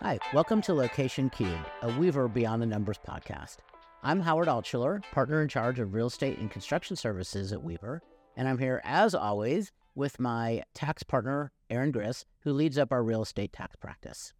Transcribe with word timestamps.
Hi, 0.00 0.16
welcome 0.32 0.62
to 0.62 0.74
Location 0.74 1.28
Cubed, 1.28 1.66
a 1.82 1.92
Weaver 1.98 2.28
Beyond 2.28 2.62
the 2.62 2.66
Numbers 2.66 3.00
podcast. 3.04 3.56
I'm 4.04 4.20
Howard 4.20 4.46
Altshuler, 4.46 5.02
partner 5.10 5.42
in 5.42 5.48
charge 5.48 5.80
of 5.80 5.92
real 5.92 6.06
estate 6.06 6.38
and 6.38 6.48
construction 6.48 6.94
services 6.94 7.52
at 7.52 7.64
Weaver, 7.64 8.00
and 8.36 8.46
I'm 8.46 8.58
here 8.58 8.80
as 8.84 9.12
always 9.16 9.72
with 9.96 10.20
my 10.20 10.62
tax 10.72 11.02
partner, 11.02 11.50
Aaron 11.68 11.92
Grisz, 11.92 12.24
who 12.42 12.52
leads 12.52 12.78
up 12.78 12.92
our 12.92 13.02
real 13.02 13.22
estate 13.22 13.52
tax 13.52 13.74
practice. 13.74 14.32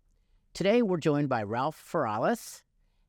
Today, 0.55 0.81
we're 0.81 0.97
joined 0.97 1.29
by 1.29 1.43
Ralph 1.43 1.83
Ferrales, 1.85 2.63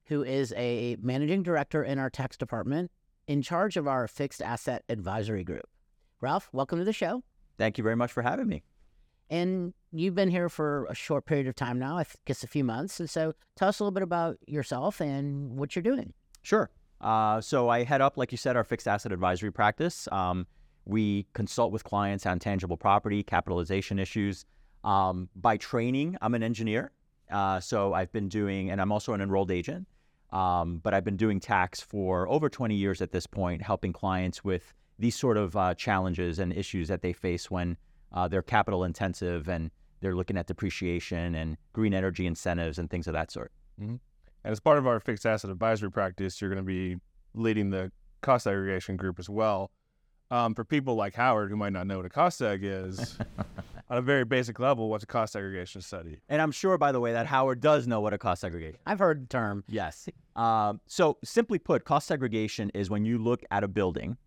who 0.05 0.23
is 0.23 0.52
a 0.57 0.97
managing 1.00 1.43
director 1.43 1.84
in 1.84 2.00
our 2.00 2.09
tax 2.09 2.36
department 2.36 2.89
in 3.27 3.43
charge 3.43 3.77
of 3.77 3.88
our 3.88 4.07
fixed 4.07 4.41
asset 4.41 4.84
advisory 4.89 5.43
group. 5.43 5.70
Ralph, 6.20 6.50
welcome 6.52 6.79
to 6.79 6.86
the 6.86 6.93
show. 6.93 7.21
Thank 7.59 7.77
you 7.77 7.84
very 7.84 7.95
much 7.95 8.11
for 8.11 8.23
having 8.23 8.47
me. 8.47 8.63
And 9.30 9.73
you've 9.91 10.16
been 10.16 10.30
here 10.30 10.50
for 10.50 10.86
a 10.86 10.95
short 10.95 11.25
period 11.25 11.48
of 11.48 11.55
time 11.55 11.80
now, 11.80 11.98
I 11.98 12.05
guess 12.25 12.43
a 12.43 12.48
few 12.48 12.64
months. 12.64 13.00
And 13.00 13.09
so 13.09 13.34
tell 13.55 13.70
us 13.70 13.80
a 13.80 13.84
little 13.84 13.91
bit 13.91 14.04
about 14.04 14.38
yourself 14.48 15.02
and 15.02 15.58
what 15.58 15.76
you're 15.76 15.84
doing. 15.84 16.13
Sure. 16.41 16.70
Uh, 17.02 17.40
so 17.40 17.70
I 17.70 17.84
head 17.84 18.02
up, 18.02 18.18
like 18.18 18.31
you 18.31 18.38
said, 18.38 18.55
our 18.55 18.63
fixed 18.63 18.88
asset 18.88 19.12
advisory 19.12 19.52
practice. 19.52 20.07
Um, 20.12 20.48
we 20.85 21.27
consult 21.34 21.71
with 21.71 21.84
clients 21.84 22.26
on 22.26 22.40
tangible 22.40 22.77
property, 22.77 23.23
capitalization 23.23 23.99
issues. 23.99 24.45
Um, 24.84 25.30
by 25.35 25.57
training, 25.57 26.18
I'm 26.21 26.34
an 26.34 26.43
engineer. 26.43 26.91
Uh, 27.30 27.59
so 27.59 27.93
I've 27.93 28.12
been 28.12 28.27
doing, 28.27 28.71
and 28.71 28.82
I'm 28.82 28.91
also 28.91 29.13
an 29.13 29.21
enrolled 29.21 29.52
agent. 29.52 29.88
Um, 30.32 30.80
but 30.84 30.93
I've 30.93 31.04
been 31.04 31.18
doing 31.18 31.40
tax 31.40 31.82
for 31.82 32.27
over 32.27 32.49
20 32.49 32.76
years 32.76 33.02
at 33.02 33.12
this 33.12 33.27
point, 33.27 33.62
helping 33.62 33.93
clients 33.93 34.43
with 34.43 34.73
these 34.98 35.16
sort 35.16 35.38
of 35.38 35.55
uh, 35.55 35.73
challenges 35.76 36.40
and 36.40 36.54
issues 36.54 36.88
that 36.88 37.02
they 37.02 37.13
face 37.13 37.49
when 37.49 37.77
uh, 38.13 38.27
they're 38.27 38.41
capital 38.41 38.84
intensive 38.84 39.48
and 39.48 39.72
they're 40.02 40.16
looking 40.16 40.38
at 40.38 40.48
depreciation 40.48 41.36
and 41.36 41.58
green 41.73 41.94
energy 41.94 42.26
incentives 42.26 42.80
and 42.80 42.90
things 42.90 43.08
of 43.08 43.13
that 43.13 43.32
sort. 43.32 43.52
Mm-hmm. 43.82 43.95
And 44.44 44.52
as 44.52 44.59
part 44.59 44.77
of 44.77 44.88
our 44.88 44.99
fixed 44.99 45.26
asset 45.26 45.49
advisory 45.52 45.91
practice, 45.91 46.40
you're 46.40 46.49
going 46.49 46.63
to 46.63 46.68
be 46.68 46.98
leading 47.34 47.70
the 47.70 47.91
cost 48.21 48.46
segregation 48.46 48.98
group 48.98 49.20
as 49.20 49.30
well. 49.30 49.71
Um, 50.32 50.54
for 50.54 50.63
people 50.63 50.96
like 50.96 51.15
Howard 51.15 51.49
who 51.49 51.57
might 51.57 51.74
not 51.74 51.87
know 51.87 51.98
what 51.98 52.05
a 52.05 52.10
cost 52.10 52.40
seg 52.40 52.60
is, 52.62 53.18
on 53.90 53.98
a 53.98 54.02
very 54.02 54.24
basic 54.24 54.60
level, 54.60 54.87
what's 54.87 55.04
a 55.04 55.07
cost 55.07 55.34
segregation 55.34 55.82
study? 55.82 56.20
And 56.30 56.40
I'm 56.40 56.52
sure, 56.52 56.77
by 56.77 56.91
the 56.91 56.99
way, 56.99 57.13
that 57.13 57.26
Howard 57.26 57.62
does 57.62 57.87
know 57.87 57.99
what 57.99 58.13
a 58.13 58.18
cost 58.20 58.41
segregation. 58.41 58.80
I've 58.85 58.99
heard 58.99 59.24
the 59.24 59.27
term. 59.27 59.63
Yes. 59.68 60.07
Um, 60.35 60.80
so 60.85 61.18
simply 61.24 61.57
put, 61.57 61.84
cost 61.84 62.07
segregation 62.07 62.70
is 62.76 62.91
when 62.91 63.05
you 63.05 63.18
look 63.18 63.43
at 63.49 63.63
a 63.63 63.68
building, 63.68 64.18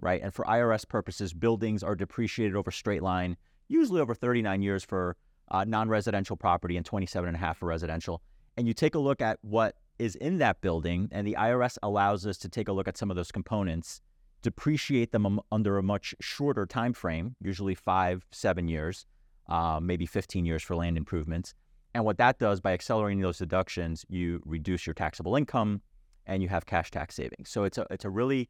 right? 0.00 0.20
And 0.22 0.32
for 0.32 0.44
IRS 0.44 0.88
purposes, 0.88 1.32
buildings 1.32 1.82
are 1.82 1.94
depreciated 1.94 2.56
over 2.56 2.70
straight 2.70 3.02
line, 3.02 3.36
usually 3.68 4.00
over 4.00 4.14
39 4.14 4.62
years 4.62 4.84
for 4.84 5.16
uh, 5.50 5.64
non-residential 5.64 6.36
property 6.36 6.76
and 6.76 6.84
27 6.84 7.28
and 7.28 7.36
a 7.36 7.40
half 7.40 7.58
for 7.58 7.66
residential. 7.66 8.22
And 8.56 8.66
you 8.66 8.74
take 8.74 8.94
a 8.94 8.98
look 8.98 9.20
at 9.20 9.38
what 9.42 9.76
is 9.98 10.14
in 10.16 10.38
that 10.38 10.60
building, 10.60 11.08
and 11.12 11.26
the 11.26 11.36
IRS 11.38 11.78
allows 11.82 12.26
us 12.26 12.36
to 12.38 12.48
take 12.48 12.68
a 12.68 12.72
look 12.72 12.88
at 12.88 12.96
some 12.96 13.10
of 13.10 13.16
those 13.16 13.32
components 13.32 14.00
depreciate 14.42 15.10
them 15.10 15.40
under 15.50 15.76
a 15.76 15.82
much 15.82 16.14
shorter 16.20 16.66
time 16.66 16.92
frame, 16.92 17.34
usually 17.40 17.74
five, 17.74 18.24
seven 18.30 18.68
years, 18.68 19.04
uh, 19.48 19.80
maybe 19.82 20.06
15 20.06 20.44
years 20.44 20.62
for 20.62 20.76
land 20.76 20.96
improvements. 20.96 21.52
And 21.94 22.04
what 22.04 22.18
that 22.18 22.38
does 22.38 22.60
by 22.60 22.72
accelerating 22.72 23.20
those 23.20 23.38
deductions, 23.38 24.04
you 24.08 24.40
reduce 24.44 24.86
your 24.86 24.94
taxable 24.94 25.34
income 25.34 25.80
and 26.26 26.42
you 26.42 26.48
have 26.48 26.66
cash 26.66 26.92
tax 26.92 27.16
savings. 27.16 27.48
So 27.48 27.64
it's 27.64 27.78
a 27.78 27.86
it's 27.90 28.04
a 28.04 28.10
really 28.10 28.48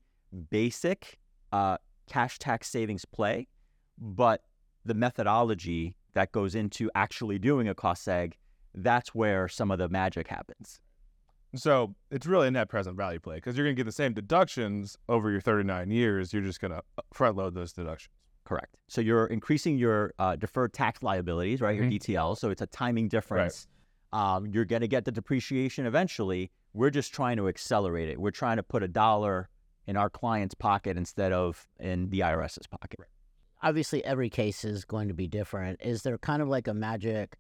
basic 0.50 1.18
uh, 1.52 1.78
cash 2.08 2.38
tax 2.38 2.68
savings 2.68 3.04
play, 3.04 3.48
but 3.98 4.42
the 4.84 4.94
methodology 4.94 5.96
that 6.14 6.32
goes 6.32 6.54
into 6.54 6.90
actually 6.94 7.38
doing 7.38 7.68
a 7.68 7.74
cost 7.74 8.06
seg, 8.06 8.34
that's 8.74 9.14
where 9.14 9.48
some 9.48 9.70
of 9.70 9.78
the 9.78 9.88
magic 9.88 10.28
happens. 10.28 10.80
So 11.54 11.94
it's 12.10 12.26
really 12.26 12.48
a 12.48 12.50
net 12.50 12.68
present 12.68 12.96
value 12.96 13.20
play 13.20 13.36
because 13.36 13.56
you're 13.56 13.66
going 13.66 13.76
to 13.76 13.80
get 13.80 13.86
the 13.86 13.92
same 13.92 14.12
deductions 14.12 14.98
over 15.08 15.30
your 15.30 15.40
39 15.40 15.90
years. 15.90 16.32
You're 16.32 16.42
just 16.42 16.60
going 16.60 16.72
to 16.72 16.82
front 17.12 17.36
load 17.36 17.54
those 17.54 17.72
deductions. 17.72 18.12
Correct. 18.44 18.76
So 18.88 19.00
you're 19.00 19.26
increasing 19.26 19.76
your 19.76 20.12
uh, 20.18 20.36
deferred 20.36 20.72
tax 20.72 21.02
liabilities, 21.02 21.60
right? 21.60 21.74
Your 21.74 21.86
mm-hmm. 21.86 22.12
DTL. 22.12 22.38
So 22.38 22.50
it's 22.50 22.62
a 22.62 22.66
timing 22.66 23.08
difference. 23.08 23.66
Right. 24.12 24.36
Um, 24.36 24.46
you're 24.46 24.64
going 24.64 24.82
to 24.82 24.88
get 24.88 25.04
the 25.04 25.12
depreciation 25.12 25.86
eventually. 25.86 26.50
We're 26.72 26.90
just 26.90 27.12
trying 27.12 27.38
to 27.38 27.48
accelerate 27.48 28.08
it. 28.08 28.20
We're 28.20 28.30
trying 28.30 28.56
to 28.58 28.62
put 28.62 28.82
a 28.82 28.88
dollar 28.88 29.48
in 29.86 29.96
our 29.96 30.10
client's 30.10 30.54
pocket 30.54 30.96
instead 30.96 31.32
of 31.32 31.66
in 31.78 32.10
the 32.10 32.20
IRS's 32.20 32.66
pocket. 32.66 33.00
Obviously, 33.62 34.04
every 34.04 34.28
case 34.28 34.64
is 34.64 34.84
going 34.84 35.08
to 35.08 35.14
be 35.14 35.26
different. 35.26 35.80
Is 35.82 36.02
there 36.02 36.18
kind 36.18 36.42
of 36.42 36.48
like 36.48 36.68
a 36.68 36.74
magic 36.74 37.36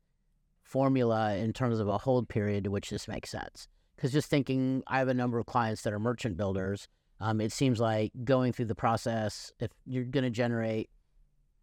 formula 0.62 1.34
in 1.36 1.52
terms 1.52 1.78
of 1.78 1.88
a 1.88 1.98
hold 1.98 2.28
period 2.28 2.64
to 2.64 2.70
which 2.70 2.90
this 2.90 3.06
makes 3.08 3.30
sense? 3.30 3.68
Because 3.94 4.12
just 4.12 4.28
thinking, 4.28 4.82
I 4.86 4.98
have 4.98 5.08
a 5.08 5.14
number 5.14 5.38
of 5.38 5.46
clients 5.46 5.82
that 5.82 5.92
are 5.92 5.98
merchant 5.98 6.36
builders. 6.36 6.88
Um, 7.20 7.40
it 7.40 7.52
seems 7.52 7.80
like 7.80 8.12
going 8.24 8.52
through 8.52 8.66
the 8.66 8.74
process, 8.74 9.52
if 9.58 9.70
you're 9.86 10.04
going 10.04 10.24
to 10.24 10.30
generate 10.30 10.90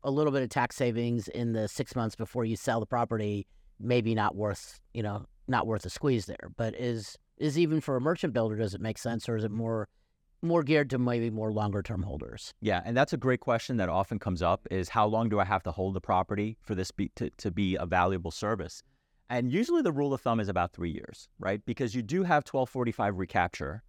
a 0.03 0.11
little 0.11 0.31
bit 0.31 0.44
of 0.44 0.50
tax 0.50 0.75
savings 0.75 1.27
in 1.27 1.53
the 1.53 1.67
six 1.67 1.95
months 1.95 2.15
before 2.15 2.44
you 2.45 2.55
sell 2.55 2.79
the 2.79 2.85
property, 2.85 3.47
maybe 3.79 4.15
not 4.15 4.35
worth, 4.35 4.79
you 4.94 5.03
know, 5.03 5.25
not 5.47 5.67
worth 5.67 5.85
a 5.85 5.89
squeeze 5.89 6.25
there. 6.25 6.51
But 6.57 6.75
is 6.75 7.17
is 7.38 7.57
even 7.57 7.81
for 7.81 7.95
a 7.95 8.01
merchant 8.01 8.33
builder, 8.33 8.55
does 8.55 8.73
it 8.73 8.81
make 8.81 8.97
sense, 8.97 9.27
or 9.27 9.35
is 9.35 9.44
it 9.44 9.51
more 9.51 9.88
more 10.43 10.63
geared 10.63 10.89
to 10.91 10.99
maybe 10.99 11.29
more 11.29 11.51
longer 11.51 11.81
term 11.81 12.03
holders? 12.03 12.53
Yeah, 12.61 12.81
and 12.85 12.95
that's 12.95 13.13
a 13.13 13.17
great 13.17 13.39
question 13.39 13.77
that 13.77 13.89
often 13.89 14.19
comes 14.19 14.41
up: 14.41 14.67
is 14.69 14.89
how 14.89 15.07
long 15.07 15.29
do 15.29 15.39
I 15.39 15.45
have 15.45 15.63
to 15.63 15.71
hold 15.71 15.93
the 15.93 16.01
property 16.01 16.57
for 16.61 16.75
this 16.75 16.91
be, 16.91 17.11
to 17.15 17.29
to 17.29 17.51
be 17.51 17.75
a 17.75 17.85
valuable 17.85 18.31
service? 18.31 18.83
And 19.29 19.51
usually 19.51 19.81
the 19.81 19.91
rule 19.91 20.13
of 20.13 20.21
thumb 20.21 20.39
is 20.39 20.49
about 20.49 20.73
three 20.73 20.91
years, 20.91 21.27
right? 21.39 21.65
Because 21.65 21.95
you 21.95 22.03
do 22.03 22.23
have 22.23 22.43
1245 22.43 23.17
recapture. 23.17 23.83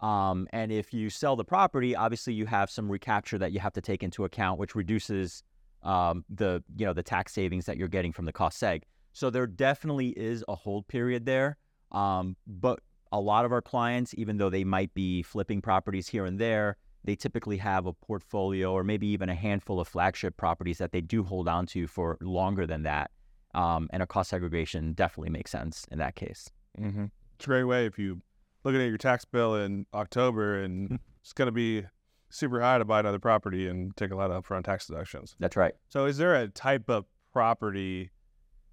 Um, 0.00 0.46
and 0.52 0.70
if 0.70 0.94
you 0.94 1.10
sell 1.10 1.36
the 1.36 1.44
property, 1.44 1.96
obviously 1.96 2.34
you 2.34 2.46
have 2.46 2.70
some 2.70 2.90
recapture 2.90 3.38
that 3.38 3.52
you 3.52 3.60
have 3.60 3.72
to 3.74 3.80
take 3.80 4.02
into 4.02 4.24
account, 4.24 4.58
which 4.58 4.74
reduces 4.74 5.42
um, 5.82 6.24
the 6.28 6.62
you 6.76 6.86
know 6.86 6.92
the 6.92 7.02
tax 7.02 7.32
savings 7.32 7.66
that 7.66 7.76
you're 7.76 7.88
getting 7.88 8.12
from 8.12 8.24
the 8.24 8.32
cost 8.32 8.60
seg. 8.60 8.82
So 9.12 9.30
there 9.30 9.46
definitely 9.46 10.08
is 10.10 10.44
a 10.48 10.54
hold 10.54 10.88
period 10.88 11.24
there. 11.26 11.56
Um, 11.92 12.36
but 12.46 12.80
a 13.12 13.20
lot 13.20 13.44
of 13.44 13.52
our 13.52 13.62
clients, 13.62 14.14
even 14.16 14.38
though 14.38 14.50
they 14.50 14.64
might 14.64 14.92
be 14.94 15.22
flipping 15.22 15.60
properties 15.60 16.08
here 16.08 16.24
and 16.24 16.38
there, 16.38 16.76
they 17.04 17.14
typically 17.14 17.56
have 17.58 17.86
a 17.86 17.92
portfolio 17.92 18.72
or 18.72 18.82
maybe 18.82 19.06
even 19.06 19.28
a 19.28 19.34
handful 19.34 19.80
of 19.80 19.88
flagship 19.88 20.36
properties 20.36 20.78
that 20.78 20.92
they 20.92 21.00
do 21.00 21.22
hold 21.22 21.48
on 21.48 21.66
to 21.66 21.86
for 21.86 22.18
longer 22.20 22.66
than 22.66 22.82
that. 22.82 23.10
Um, 23.54 23.88
and 23.92 24.02
a 24.02 24.06
cost 24.06 24.30
segregation 24.30 24.92
definitely 24.92 25.30
makes 25.30 25.50
sense 25.50 25.86
in 25.90 25.98
that 25.98 26.16
case. 26.16 26.50
Mm-hmm. 26.78 27.06
It's 27.36 27.44
a 27.44 27.48
great 27.48 27.64
way 27.64 27.86
if 27.86 27.98
you 27.98 28.20
looking 28.64 28.82
at 28.82 28.88
your 28.88 28.98
tax 28.98 29.24
bill 29.24 29.54
in 29.54 29.86
October 29.94 30.60
and 30.62 30.86
mm-hmm. 30.86 30.96
it's 31.22 31.32
going 31.32 31.46
to 31.46 31.52
be 31.52 31.84
super 32.28 32.60
high 32.60 32.78
to 32.78 32.84
buy 32.84 33.00
another 33.00 33.18
property 33.18 33.68
and 33.68 33.96
take 33.96 34.10
a 34.10 34.16
lot 34.16 34.30
of 34.30 34.44
upfront 34.44 34.64
tax 34.64 34.86
deductions. 34.86 35.36
That's 35.38 35.56
right. 35.56 35.74
So, 35.88 36.06
is 36.06 36.18
there 36.18 36.34
a 36.34 36.48
type 36.48 36.90
of 36.90 37.04
property, 37.32 38.10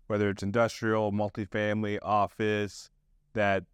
whether 0.08 0.30
it's 0.30 0.44
industrial, 0.44 1.12
multifamily, 1.12 2.00
office, 2.02 2.90
that 3.34 3.66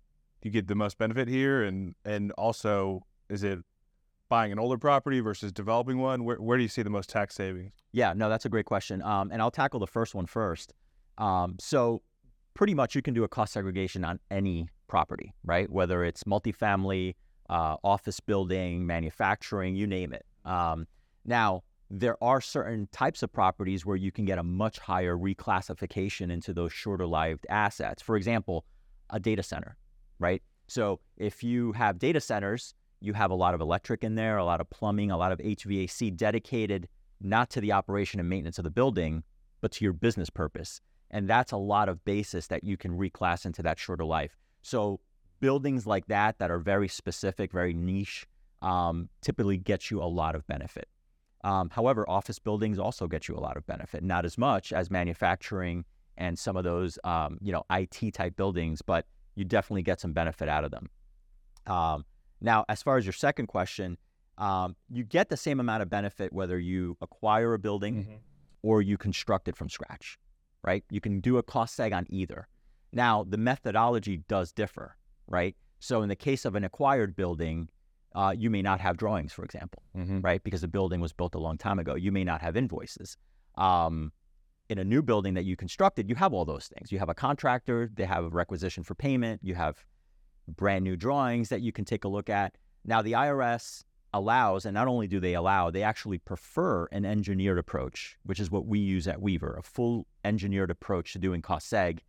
you 0.44 0.52
get 0.52 0.68
the 0.68 0.76
most 0.76 0.98
benefit 0.98 1.28
here, 1.28 1.64
and 1.64 1.96
and 2.06 2.32
also 2.34 3.06
is 3.30 3.44
it 3.44 3.60
buying 4.30 4.52
an 4.52 4.60
older 4.60 4.78
property 4.78 5.20
versus 5.20 5.52
developing 5.52 5.98
one? 5.98 6.24
Where 6.24 6.38
where 6.38 6.58
do 6.58 6.64
you 6.64 6.70
see 6.70 6.82
the 6.82 6.90
most 6.90 7.10
tax 7.10 7.36
savings? 7.36 7.74
Yeah, 7.92 8.14
no, 8.14 8.30
that's 8.30 8.46
a 8.46 8.50
great 8.50 8.66
question. 8.66 9.02
Um, 9.02 9.32
and 9.32 9.42
I'll 9.42 9.52
tackle 9.52 9.80
the 9.80 9.88
first 9.88 10.16
one 10.16 10.26
first. 10.26 10.74
Um, 11.18 11.58
so 11.60 12.02
pretty 12.54 12.74
much 12.74 12.96
you 12.96 13.02
can 13.02 13.14
do 13.14 13.24
a 13.24 13.28
cost 13.28 13.54
segregation 13.54 14.04
on 14.06 14.20
any 14.32 14.70
property, 14.88 15.34
right? 15.44 15.70
Whether 15.70 16.04
it's 16.04 16.24
multifamily, 16.24 17.16
uh, 17.50 17.78
office 17.84 18.20
building, 18.20 18.86
manufacturing, 18.86 19.76
you 19.76 19.88
name 19.88 20.14
it. 20.14 20.26
Um, 20.46 20.88
now, 21.26 21.64
there 21.90 22.22
are 22.24 22.40
certain 22.40 22.88
types 22.92 23.24
of 23.24 23.34
properties 23.34 23.86
where 23.86 23.96
you 23.96 24.12
can 24.12 24.26
get 24.26 24.38
a 24.38 24.44
much 24.44 24.78
higher 24.78 25.18
reclassification 25.18 26.32
into 26.32 26.54
those 26.54 26.72
shorter 26.72 27.08
lived 27.08 27.48
assets. 27.50 28.02
For 28.02 28.16
example, 28.16 28.66
a 29.10 29.20
data 29.20 29.42
center, 29.42 29.76
right? 30.20 30.42
So 30.68 31.00
if 31.18 31.44
you 31.44 31.72
have 31.74 31.98
data 32.00 32.20
centers, 32.20 32.74
you 33.02 33.14
have 33.14 33.32
a 33.32 33.36
lot 33.36 33.54
of 33.54 33.62
electric 33.62 34.04
in 34.04 34.16
there, 34.16 34.38
a 34.38 34.46
lot 34.46 34.62
of 34.62 34.70
plumbing, 34.70 35.12
a 35.12 35.18
lot 35.18 35.32
of 35.32 35.40
HVAC 35.40 36.16
dedicated 36.16 36.88
not 37.22 37.50
to 37.52 37.62
the 37.62 37.72
operation 37.72 38.20
and 38.20 38.30
maintenance 38.30 38.58
of 38.58 38.64
the 38.64 38.70
building, 38.70 39.24
but 39.62 39.72
to 39.74 39.84
your 39.84 39.94
business 39.94 40.30
purpose. 40.30 40.82
And 41.12 41.28
that's 41.28 41.52
a 41.52 41.58
lot 41.58 41.90
of 41.90 42.04
basis 42.06 42.48
that 42.48 42.64
you 42.64 42.78
can 42.78 42.98
reclass 42.98 43.46
into 43.46 43.64
that 43.64 43.80
shorter 43.80 44.06
life. 44.06 44.38
So 44.62 45.00
buildings 45.40 45.88
like 45.88 46.06
that 46.08 46.38
that 46.40 46.52
are 46.52 46.60
very 46.60 46.88
specific, 46.88 47.52
very 47.52 47.74
niche, 47.74 48.28
um, 48.62 49.10
typically 49.22 49.58
get 49.58 49.90
you 49.90 50.02
a 50.02 50.06
lot 50.06 50.36
of 50.36 50.46
benefit. 50.48 50.88
Um, 51.44 51.70
however, 51.70 52.08
office 52.10 52.38
buildings 52.38 52.78
also 52.78 53.08
get 53.08 53.28
you 53.28 53.36
a 53.36 53.40
lot 53.40 53.56
of 53.56 53.66
benefit, 53.66 54.04
not 54.04 54.26
as 54.26 54.38
much 54.38 54.74
as 54.74 54.92
manufacturing 54.92 55.86
and 56.18 56.38
some 56.38 56.58
of 56.58 56.66
those, 56.66 57.00
um, 57.06 57.38
you 57.42 57.54
know, 57.54 57.64
IT 57.72 58.14
type 58.14 58.36
buildings, 58.36 58.82
but 58.82 59.06
you 59.40 59.46
definitely 59.46 59.82
get 59.84 60.00
some 60.00 60.14
benefit 60.14 60.50
out 60.50 60.64
of 60.64 60.72
them. 60.72 60.90
Um, 61.66 62.06
now, 62.42 62.66
as 62.70 62.84
far 62.84 62.98
as 62.98 63.06
your 63.06 63.14
second 63.14 63.48
question, 63.48 63.98
um, 64.38 64.76
you 64.90 65.04
get 65.04 65.30
the 65.30 65.38
same 65.38 65.60
amount 65.60 65.82
of 65.82 65.90
benefit 65.90 66.32
whether 66.32 66.60
you 66.60 66.98
acquire 67.02 67.54
a 67.54 67.60
building 67.60 67.96
mm-hmm. 68.04 68.16
or 68.62 68.82
you 68.82 68.98
construct 68.98 69.48
it 69.48 69.56
from 69.56 69.70
scratch 69.70 70.18
right? 70.64 70.84
You 70.90 71.02
can 71.02 71.20
do 71.20 71.38
a 71.38 71.44
cost 71.44 71.78
seg 71.78 71.96
on 71.96 72.06
either. 72.10 72.48
Now, 72.92 73.24
the 73.24 73.38
methodology 73.38 74.18
does 74.28 74.52
differ, 74.52 74.96
right? 75.28 75.56
So, 75.80 76.02
in 76.02 76.10
the 76.10 76.16
case 76.16 76.46
of 76.46 76.56
an 76.56 76.64
acquired 76.64 77.16
building, 77.16 77.70
uh, 78.16 78.34
you 78.38 78.50
may 78.50 78.62
not 78.62 78.80
have 78.80 78.98
drawings, 78.98 79.32
for 79.32 79.46
example, 79.46 79.84
Mm-hmm. 79.96 80.22
right? 80.22 80.44
Because 80.44 80.62
the 80.62 80.68
building 80.68 81.00
was 81.00 81.14
built 81.14 81.36
a 81.36 81.40
long 81.40 81.58
time 81.58 81.80
ago. 81.80 81.96
You 81.96 82.12
may 82.12 82.24
not 82.24 82.42
have 82.42 82.58
invoices. 82.58 83.18
Um, 83.56 84.12
in 84.70 84.78
a 84.78 84.84
new 84.84 85.02
building 85.02 85.34
that 85.34 85.46
you 85.46 85.56
constructed, 85.56 86.10
you 86.10 86.16
have 86.16 86.34
all 86.34 86.46
those 86.46 86.68
things. 86.68 86.92
You 86.92 87.00
have 87.00 87.10
a 87.10 87.14
contractor, 87.16 87.90
they 87.94 88.06
have 88.06 88.24
a 88.24 88.30
requisition 88.30 88.84
for 88.84 88.96
payment, 88.96 89.42
you 89.44 89.56
have 89.56 89.84
brand 90.48 90.84
new 90.84 90.96
drawings 90.96 91.50
that 91.50 91.62
you 91.62 91.72
can 91.72 91.86
take 91.86 92.04
a 92.04 92.08
look 92.08 92.30
at. 92.30 92.56
Now, 92.86 93.02
the 93.02 93.14
IRS 93.14 93.84
allows, 94.14 94.66
and 94.66 94.74
not 94.74 94.88
only 94.88 95.08
do 95.08 95.20
they 95.20 95.34
allow, 95.34 95.70
they 95.70 95.84
actually 95.84 96.20
prefer 96.20 96.88
an 96.92 97.06
engineered 97.06 97.58
approach, 97.58 98.18
which 98.24 98.40
is 98.40 98.50
what 98.50 98.66
we 98.66 98.80
use 98.80 99.08
at 99.08 99.22
Weaver, 99.22 99.56
a 99.58 99.64
full 99.64 100.08
engineered 100.24 100.72
approach 100.72 101.14
to 101.14 101.20
doing 101.20 101.42
cost 101.42 101.72
seg. 101.72 102.00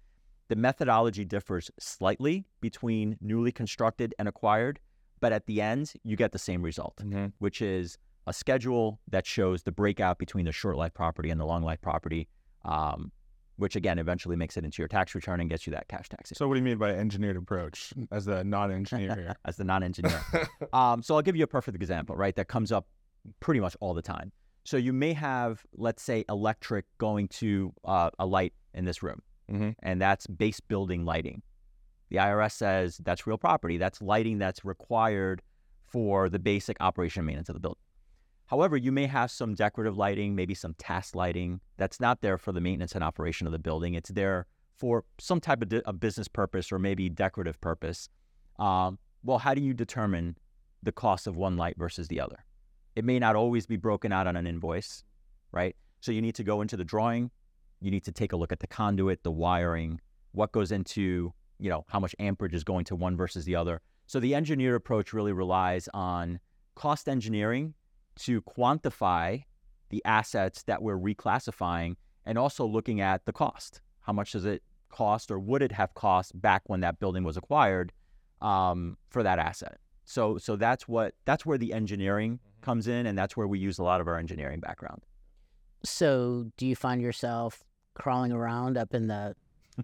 The 0.49 0.57
methodology 0.57 1.25
differs 1.25 1.71
slightly 1.79 2.47
between 2.61 3.17
newly 3.21 3.53
constructed 3.53 4.15
and 4.19 4.29
acquired, 4.29 4.81
but 5.21 5.33
at 5.33 5.47
the 5.47 5.61
end, 5.61 5.93
you 6.03 6.17
get 6.17 6.33
the 6.33 6.39
same 6.39 6.63
result 6.63 6.97
Mm-hmm. 6.97 7.27
which 7.39 7.63
is 7.63 7.99
a 8.27 8.33
schedule 8.33 9.01
that 9.09 9.27
shows 9.27 9.63
the 9.63 9.73
breakout 9.73 10.19
between 10.19 10.45
the 10.45 10.53
short 10.53 10.77
life 10.77 10.95
property 10.95 11.31
and 11.31 11.41
the 11.41 11.47
long 11.47 11.63
life 11.63 11.81
property, 11.81 12.29
um, 12.65 13.13
which 13.57 13.77
again 13.77 13.99
eventually 13.99 14.37
makes 14.37 14.57
it 14.57 14.65
into 14.65 14.81
your 14.81 14.89
tax 14.89 15.15
return 15.15 15.41
and 15.41 15.51
gets 15.51 15.67
you 15.67 15.73
that 15.73 15.87
cash 15.89 16.09
tax 16.09 16.33
So, 16.35 16.49
what 16.49 16.55
do 16.55 16.61
you 16.61 16.65
mean 16.65 16.79
by 16.79 16.91
engineered 16.91 17.37
approach 17.37 17.93
as 18.11 18.25
the 18.25 18.43
non-engineer 18.45 19.35
as 19.45 19.57
the 19.57 19.65
non-engineer. 19.65 20.21
um, 20.73 21.03
so 21.03 21.15
I'll 21.17 21.23
give 21.23 21.37
you 21.37 21.45
a 21.45 21.49
perfect 21.49 21.77
example, 21.77 22.17
right? 22.17 22.35
That 22.37 22.49
comes 22.49 22.73
up 22.73 22.87
pretty 23.41 23.61
much 23.61 23.77
all 23.81 23.93
the 23.95 24.03
time. 24.03 24.33
So 24.65 24.77
you 24.77 24.93
may 24.93 25.13
have, 25.15 25.63
let's 25.77 26.03
say, 26.03 26.25
electric 26.29 26.85
going 26.99 27.29
to 27.29 27.73
uh, 27.85 28.11
a 28.19 28.27
light 28.27 28.53
in 28.75 28.85
this 28.85 29.03
room, 29.03 29.21
Mhm. 29.51 29.75
and 29.83 30.01
that's 30.01 30.27
base 30.27 30.61
building 30.61 31.05
lighting. 31.05 31.43
The 32.11 32.17
IRS 32.17 32.53
says 32.53 32.99
that's 32.99 33.27
real 33.27 33.39
property. 33.39 33.79
That's 33.79 34.01
lighting 34.03 34.39
that's 34.39 34.65
required 34.65 35.43
for 35.87 36.29
the 36.29 36.39
basic 36.39 36.77
operation 36.81 37.21
and 37.21 37.27
maintenance 37.27 37.49
of 37.49 37.55
the 37.55 37.61
building. 37.61 37.81
However, 38.51 38.77
you 38.77 38.91
may 38.91 39.07
have 39.07 39.31
some 39.31 39.55
decorative 39.55 39.97
lighting, 39.97 40.35
maybe 40.35 40.55
some 40.55 40.75
task 40.75 41.15
lighting 41.15 41.61
that's 41.77 42.01
not 42.01 42.21
there 42.21 42.37
for 42.37 42.51
the 42.51 42.61
maintenance 42.61 42.97
and 42.97 43.05
operation 43.05 43.47
of 43.47 43.53
the 43.53 43.61
building. 43.61 43.95
It's 43.95 44.11
there 44.11 44.47
for 44.77 45.05
some 45.21 45.39
type 45.39 45.63
of 45.63 45.69
di- 45.69 45.83
a 45.85 45.93
business 45.93 46.27
purpose 46.27 46.73
or 46.73 46.81
maybe 46.81 47.09
decorative 47.09 47.61
purpose. 47.61 48.09
Um, 48.59 48.99
well, 49.23 49.39
how 49.39 49.55
do 49.55 49.61
you 49.61 49.73
determine 49.73 50.37
the 50.83 50.91
cost 50.91 51.29
of 51.29 51.37
one 51.37 51.57
light 51.57 51.77
versus 51.79 52.09
the 52.09 52.19
other? 52.19 52.45
It 52.97 53.05
may 53.05 53.21
not 53.21 53.37
always 53.37 53.67
be 53.67 53.77
broken 53.77 54.11
out 54.11 54.27
on 54.27 54.35
an 54.35 54.49
invoice, 54.49 55.05
right? 55.53 55.77
So 56.01 56.11
you 56.11 56.21
need 56.21 56.35
to 56.35 56.43
go 56.43 56.61
into 56.61 56.77
the 56.77 56.85
drawing. 56.85 57.31
You 57.81 57.93
need 57.93 58.05
to 58.05 58.13
take 58.13 58.33
a 58.33 58.37
look 58.37 58.51
at 58.51 58.59
the 58.59 58.67
conduit, 58.67 59.23
the 59.23 59.31
wiring, 59.31 60.01
what 60.33 60.51
goes 60.51 60.73
into, 60.73 61.33
you 61.61 61.71
know, 61.71 61.85
how 61.89 62.01
much 62.01 62.17
amperage 62.19 62.55
is 62.55 62.65
going 62.65 62.85
to 62.87 62.97
one 62.97 63.17
versus 63.17 63.45
the 63.45 63.55
other. 63.55 63.81
So 64.09 64.19
the 64.19 64.35
engineer 64.35 64.75
approach 64.75 65.13
really 65.13 65.33
relies 65.33 65.89
on 65.95 66.41
cost 66.75 67.09
engineering 67.09 67.75
to 68.17 68.43
quantify 68.43 69.45
the 69.91 70.03
assets 70.05 70.63
that 70.65 70.83
we're 70.83 70.99
reclassifying 70.99 71.97
and 72.25 72.39
also 72.39 72.65
looking 72.67 73.01
at 73.01 73.25
the 73.25 73.33
cost. 73.33 73.81
How 74.01 74.13
much 74.13 74.33
does 74.33 74.45
it 74.45 74.63
cost 74.89 75.31
or 75.31 75.39
would 75.39 75.63
it 75.63 75.73
have 75.73 75.95
cost 75.95 76.41
back 76.41 76.63
when 76.67 76.81
that 76.81 76.99
building 76.99 77.25
was 77.25 77.37
acquired 77.37 77.93
um, 78.41 78.97
for 79.09 79.23
that 79.23 79.39
asset? 79.39 79.79
So 80.05 80.39
so 80.39 80.57
that's 80.57 80.89
what 80.89 81.15
that's 81.25 81.47
where 81.47 81.59
the 81.59 81.73
engineering 81.73 82.41
comes 82.63 82.89
in 82.89 83.07
and 83.07 83.17
that's 83.17 83.37
where 83.37 83.47
we 83.47 83.59
use 83.59 83.79
a 83.79 83.85
lot 83.85 84.01
of 84.01 84.09
our 84.09 84.17
engineering 84.17 84.61
background. 84.61 85.03
So, 85.83 86.47
do 86.59 86.67
you 86.67 86.77
find 86.77 87.01
yourself 87.01 87.65
crawling 87.95 88.33
around 88.33 88.77
up 88.77 88.93
in 88.95 89.07
the 89.07 89.35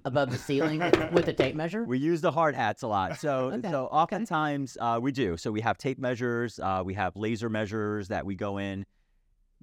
above 0.04 0.30
the 0.30 0.38
ceiling 0.38 0.78
with 1.12 1.28
a 1.28 1.32
tape 1.32 1.54
measure? 1.54 1.84
We 1.84 1.98
use 1.98 2.20
the 2.20 2.30
hard 2.30 2.54
hats 2.54 2.82
a 2.82 2.88
lot. 2.88 3.18
So, 3.18 3.50
Okay, 3.52 3.70
so 3.70 3.86
oftentimes 3.86 4.76
uh, 4.80 4.98
we 5.00 5.12
do. 5.12 5.36
So 5.36 5.50
we 5.50 5.60
have 5.60 5.78
tape 5.78 5.98
measures, 5.98 6.58
uh, 6.58 6.82
we 6.84 6.94
have 6.94 7.16
laser 7.16 7.48
measures 7.48 8.08
that 8.08 8.26
we 8.26 8.34
go 8.34 8.58
in. 8.58 8.86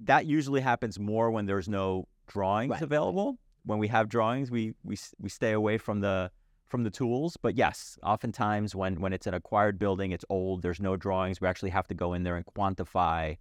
That 0.00 0.26
usually 0.26 0.60
happens 0.60 0.98
more 0.98 1.30
when 1.30 1.46
there's 1.46 1.68
no 1.68 2.08
drawings 2.26 2.70
right. 2.70 2.82
available. 2.82 3.38
When 3.64 3.78
we 3.78 3.88
have 3.88 4.08
drawings, 4.08 4.50
we 4.50 4.74
we 4.82 4.96
we 5.18 5.28
stay 5.28 5.52
away 5.52 5.78
from 5.78 6.00
the 6.00 6.30
from 6.66 6.82
the 6.82 6.90
tools. 6.90 7.36
But 7.40 7.56
yes, 7.56 7.98
oftentimes 8.02 8.74
when 8.74 9.00
when 9.00 9.12
it's 9.12 9.26
an 9.26 9.34
acquired 9.34 9.78
building, 9.78 10.10
it's 10.10 10.24
old. 10.28 10.62
There's 10.62 10.80
no 10.80 10.96
drawings. 10.96 11.40
We 11.40 11.48
actually 11.48 11.70
have 11.70 11.86
to 11.88 11.94
go 11.94 12.12
in 12.12 12.24
there 12.24 12.36
and 12.36 12.44
quantify 12.44 13.38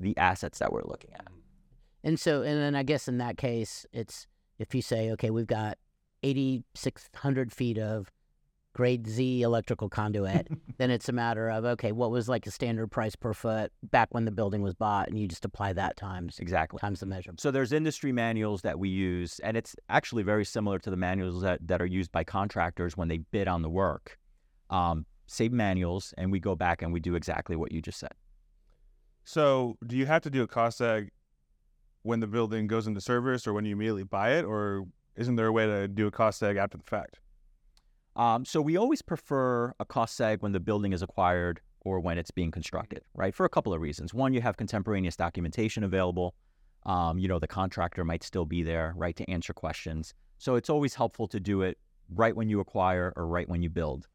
the 0.00 0.16
assets 0.18 0.58
that 0.58 0.72
we're 0.72 0.84
looking 0.84 1.14
at. 1.14 1.28
And 2.04 2.18
so, 2.18 2.42
and 2.42 2.60
then 2.60 2.74
I 2.74 2.82
guess 2.82 3.08
in 3.08 3.18
that 3.18 3.36
case, 3.36 3.86
it's 3.92 4.26
if 4.58 4.74
you 4.74 4.82
say, 4.82 5.10
okay, 5.12 5.30
we've 5.30 5.46
got 5.46 5.78
8,600 6.22 7.52
feet 7.52 7.78
of 7.78 8.10
grade 8.74 9.06
Z 9.06 9.42
electrical 9.42 9.88
conduit, 9.88 10.48
then 10.78 10.90
it's 10.90 11.08
a 11.08 11.12
matter 11.12 11.50
of, 11.50 11.64
okay, 11.64 11.92
what 11.92 12.10
was 12.10 12.28
like 12.28 12.46
a 12.46 12.50
standard 12.50 12.90
price 12.90 13.14
per 13.14 13.34
foot 13.34 13.70
back 13.82 14.08
when 14.12 14.24
the 14.24 14.30
building 14.30 14.62
was 14.62 14.74
bought? 14.74 15.08
And 15.08 15.18
you 15.18 15.28
just 15.28 15.44
apply 15.44 15.74
that 15.74 15.96
times, 15.96 16.38
Exactly. 16.38 16.78
times 16.78 17.00
the 17.00 17.06
measure. 17.06 17.32
So 17.38 17.50
there's 17.50 17.72
industry 17.72 18.12
manuals 18.12 18.62
that 18.62 18.78
we 18.78 18.88
use, 18.88 19.40
and 19.40 19.56
it's 19.56 19.76
actually 19.88 20.22
very 20.22 20.44
similar 20.44 20.78
to 20.80 20.90
the 20.90 20.96
manuals 20.96 21.42
that, 21.42 21.66
that 21.66 21.82
are 21.82 21.86
used 21.86 22.12
by 22.12 22.24
contractors 22.24 22.96
when 22.96 23.08
they 23.08 23.18
bid 23.18 23.48
on 23.48 23.62
the 23.62 23.70
work. 23.70 24.18
Um, 24.70 25.06
same 25.26 25.56
manuals, 25.56 26.14
and 26.16 26.32
we 26.32 26.40
go 26.40 26.54
back 26.54 26.82
and 26.82 26.92
we 26.92 27.00
do 27.00 27.14
exactly 27.14 27.56
what 27.56 27.72
you 27.72 27.82
just 27.82 27.98
said. 27.98 28.12
So, 29.24 29.76
do 29.86 29.96
you 29.96 30.06
have 30.06 30.22
to 30.22 30.30
do 30.30 30.42
a 30.42 30.48
cost 30.48 30.80
seg 30.80 31.10
when 32.02 32.20
the 32.20 32.26
building 32.26 32.66
goes 32.66 32.86
into 32.86 33.00
service 33.00 33.46
or 33.46 33.52
when 33.52 33.64
you 33.64 33.72
immediately 33.72 34.02
buy 34.02 34.32
it, 34.32 34.44
or 34.44 34.84
isn't 35.16 35.36
there 35.36 35.46
a 35.46 35.52
way 35.52 35.66
to 35.66 35.88
do 35.88 36.06
a 36.06 36.10
cost 36.10 36.40
seg 36.40 36.56
after 36.56 36.78
the 36.78 36.84
fact? 36.84 37.18
Um, 38.14 38.44
so 38.44 38.60
we 38.60 38.76
always 38.76 39.02
prefer 39.02 39.74
a 39.80 39.84
cost 39.84 40.18
seg 40.18 40.42
when 40.42 40.52
the 40.52 40.60
building 40.60 40.92
is 40.92 41.02
acquired 41.02 41.60
or 41.80 41.98
when 42.00 42.18
it's 42.18 42.30
being 42.30 42.50
constructed, 42.50 43.02
right? 43.14 43.34
For 43.34 43.44
a 43.44 43.48
couple 43.48 43.72
of 43.72 43.80
reasons. 43.80 44.14
One, 44.14 44.32
you 44.32 44.40
have 44.40 44.56
contemporaneous 44.56 45.16
documentation 45.16 45.82
available. 45.82 46.34
Um, 46.84 47.18
you 47.18 47.28
know, 47.28 47.38
the 47.38 47.46
contractor 47.46 48.04
might 48.04 48.22
still 48.22 48.44
be 48.44 48.62
there, 48.62 48.92
right, 48.96 49.16
to 49.16 49.28
answer 49.30 49.52
questions. 49.52 50.14
So 50.38 50.56
it's 50.56 50.70
always 50.70 50.94
helpful 50.94 51.26
to 51.28 51.40
do 51.40 51.62
it 51.62 51.78
right 52.14 52.36
when 52.36 52.48
you 52.48 52.60
acquire 52.60 53.12
or 53.16 53.26
right 53.26 53.48
when 53.48 53.62
you 53.62 53.70
build. 53.70 54.08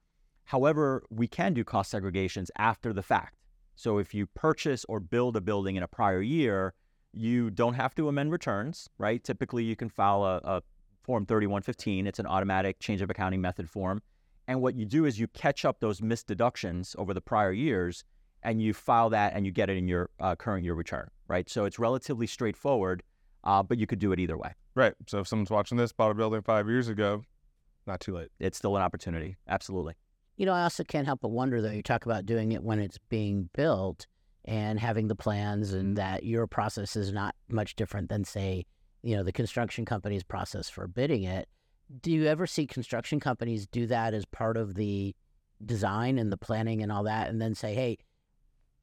However, 0.45 1.03
we 1.09 1.27
can 1.27 1.53
do 1.53 1.63
cost 1.63 1.93
segregations 1.93 2.49
after 2.57 2.93
the 2.93 3.03
fact. 3.03 3.35
So 3.75 3.97
if 3.97 4.13
you 4.13 4.27
purchase 4.27 4.85
or 4.87 4.99
build 4.99 5.35
a 5.35 5.41
building 5.41 5.75
in 5.75 5.83
a 5.83 5.87
prior 5.87 6.21
year, 6.21 6.73
you 7.11 7.49
don't 7.49 7.73
have 7.73 7.95
to 7.95 8.07
amend 8.07 8.31
returns, 8.31 8.89
right? 8.97 9.23
Typically, 9.23 9.63
you 9.63 9.75
can 9.75 9.89
file 9.89 10.23
a, 10.23 10.37
a 10.43 10.61
Form 11.07 11.25
3115. 11.25 12.05
It's 12.05 12.19
an 12.19 12.27
automatic 12.27 12.79
change 12.79 13.01
of 13.01 13.09
accounting 13.09 13.39
method 13.39 13.69
form. 13.69 14.01
And 14.45 14.61
what 14.61 14.75
you 14.75 14.85
do 14.85 15.05
is 15.05 15.17
you 15.17 15.27
catch 15.29 15.63
up 15.63 15.79
those 15.79 16.01
missed 16.01 16.27
deductions 16.27 16.97
over 16.99 17.13
the 17.13 17.21
prior 17.21 17.53
years 17.53 18.03
and 18.43 18.61
you 18.61 18.73
file 18.73 19.09
that 19.11 19.31
and 19.33 19.45
you 19.45 19.53
get 19.53 19.69
it 19.69 19.77
in 19.77 19.87
your 19.87 20.09
uh, 20.19 20.35
current 20.35 20.65
year 20.65 20.73
return, 20.73 21.09
right? 21.29 21.49
So 21.49 21.63
it's 21.63 21.79
relatively 21.79 22.27
straightforward, 22.27 23.03
uh, 23.45 23.63
but 23.63 23.77
you 23.77 23.87
could 23.87 23.99
do 23.99 24.11
it 24.11 24.19
either 24.19 24.37
way. 24.37 24.51
Right. 24.75 24.93
So, 25.07 25.19
if 25.19 25.27
someone's 25.27 25.49
watching 25.49 25.77
this, 25.77 25.91
bought 25.91 26.11
a 26.11 26.13
building 26.13 26.41
five 26.41 26.67
years 26.67 26.87
ago, 26.87 27.23
not 27.87 27.99
too 27.99 28.13
late. 28.13 28.27
It's 28.39 28.57
still 28.57 28.75
an 28.75 28.83
opportunity. 28.83 29.37
Absolutely. 29.47 29.95
You 30.35 30.45
know, 30.45 30.53
I 30.53 30.63
also 30.63 30.83
can't 30.83 31.07
help 31.07 31.21
but 31.21 31.29
wonder 31.29 31.61
though, 31.61 31.71
you 31.71 31.81
talk 31.81 32.05
about 32.05 32.25
doing 32.25 32.51
it 32.51 32.61
when 32.61 32.79
it's 32.79 32.99
being 33.09 33.49
built 33.55 34.05
and 34.45 34.79
having 34.79 35.07
the 35.07 35.15
plans 35.15 35.73
and 35.73 35.97
that 35.97 36.23
your 36.23 36.47
process 36.47 36.95
is 36.95 37.11
not 37.11 37.33
much 37.49 37.75
different 37.75 38.09
than 38.09 38.23
say, 38.23 38.65
you 39.03 39.15
know, 39.15 39.23
the 39.23 39.31
construction 39.31 39.85
company's 39.85 40.23
process 40.23 40.69
for 40.69 40.87
bidding 40.87 41.23
it. 41.23 41.47
Do 42.01 42.11
you 42.11 42.25
ever 42.25 42.45
see 42.47 42.67
construction 42.67 43.19
companies 43.19 43.67
do 43.67 43.87
that 43.87 44.13
as 44.13 44.25
part 44.25 44.57
of 44.57 44.75
the 44.75 45.15
design 45.65 46.19
and 46.19 46.31
the 46.31 46.37
planning 46.37 46.83
and 46.83 46.91
all 46.91 47.03
that 47.03 47.29
and 47.29 47.41
then 47.41 47.55
say, 47.55 47.73
"Hey, 47.73 47.97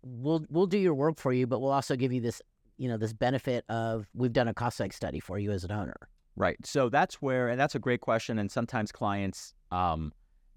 we'll 0.02 0.44
we'll 0.48 0.66
do 0.66 0.78
your 0.78 0.94
work 0.94 1.18
for 1.18 1.32
you, 1.32 1.46
but 1.46 1.60
we'll 1.60 1.70
also 1.70 1.96
give 1.96 2.12
you 2.12 2.20
this, 2.20 2.40
you 2.78 2.88
know, 2.88 2.96
this 2.96 3.12
benefit 3.12 3.64
of 3.68 4.08
we've 4.14 4.32
done 4.32 4.48
a 4.48 4.54
cost 4.54 4.78
seg 4.78 4.92
study 4.92 5.20
for 5.20 5.38
you 5.38 5.50
as 5.50 5.64
an 5.64 5.72
owner." 5.72 5.96
Right. 6.36 6.56
So 6.64 6.88
that's 6.88 7.22
where, 7.22 7.48
and 7.48 7.60
that's 7.60 7.74
a 7.74 7.78
great 7.78 8.00
question. 8.00 8.38
And 8.38 8.50
sometimes 8.50 8.90
clients 8.90 9.54
um, 9.70 10.12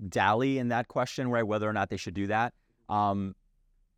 dally 0.09 0.57
in 0.57 0.69
that 0.69 0.87
question, 0.87 1.29
right? 1.29 1.45
Whether 1.45 1.69
or 1.69 1.73
not 1.73 1.89
they 1.89 1.97
should 1.97 2.15
do 2.15 2.27
that. 2.27 2.53
Um, 2.89 3.35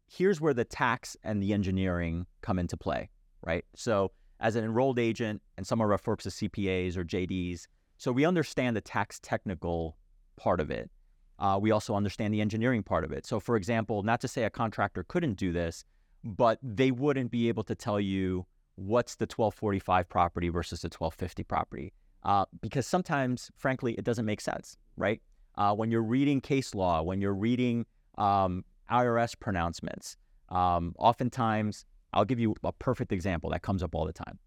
here's 0.08 0.42
where 0.42 0.54
the 0.54 0.66
tax 0.66 1.16
and 1.24 1.42
the 1.42 1.54
engineering 1.54 2.26
come 2.42 2.60
into 2.60 2.76
play, 2.76 3.10
right? 3.42 3.64
So 3.76 4.12
as 4.40 4.56
an 4.56 4.64
enrolled 4.64 5.00
agent, 5.00 5.42
and 5.58 5.66
some 5.66 5.82
of 5.82 5.90
our 5.90 5.98
folks 5.98 6.26
are 6.26 6.32
CPAs 6.32 6.98
or 6.98 7.04
JDs, 7.04 7.68
so 7.98 8.12
we 8.12 8.26
understand 8.26 8.76
the 8.76 8.82
tax 8.82 9.20
technical 9.22 9.98
part 10.38 10.60
of 10.60 10.72
it. 10.72 10.90
Uh, 11.38 11.58
we 11.62 11.72
also 11.72 11.96
understand 11.96 12.34
the 12.34 12.42
engineering 12.42 12.84
part 12.84 13.04
of 13.04 13.12
it. 13.12 13.26
So, 13.26 13.40
for 13.40 13.56
example, 13.56 14.04
not 14.04 14.22
to 14.22 14.28
say 14.28 14.44
a 14.44 14.50
contractor 14.50 15.04
couldn't 15.08 15.36
do 15.36 15.52
this, 15.52 15.84
but 16.24 16.60
they 16.62 16.92
wouldn't 16.92 17.32
be 17.32 17.48
able 17.48 17.64
to 17.64 17.76
tell 17.76 18.00
you 18.00 18.46
what's 18.76 19.16
the 19.16 19.24
1245 19.24 20.08
property 20.10 20.50
versus 20.50 20.82
the 20.82 20.88
1250 20.88 21.44
property. 21.44 21.94
Uh, 22.24 22.46
because 22.62 22.86
sometimes, 22.86 23.50
frankly, 23.56 23.94
it 23.94 24.04
doesn't 24.04 24.26
make 24.26 24.42
sense, 24.42 24.78
right? 24.98 25.22
Uh, 25.56 25.74
when 25.74 25.92
you're 25.92 26.04
reading 26.04 26.42
case 26.42 26.76
law, 26.76 27.02
when 27.02 27.22
you're 27.22 27.34
reading 27.34 27.86
um, 28.18 28.64
IRS 28.92 29.38
pronouncements, 29.40 30.18
um, 30.50 30.94
oftentimes, 30.98 31.86
I'll 32.14 32.26
give 32.26 32.40
you 32.40 32.56
a 32.64 32.72
perfect 32.72 33.12
example 33.12 33.50
that 33.52 33.62
comes 33.62 33.84
up 33.84 33.96
all 33.96 34.06
the 34.06 34.14
time 34.14 34.40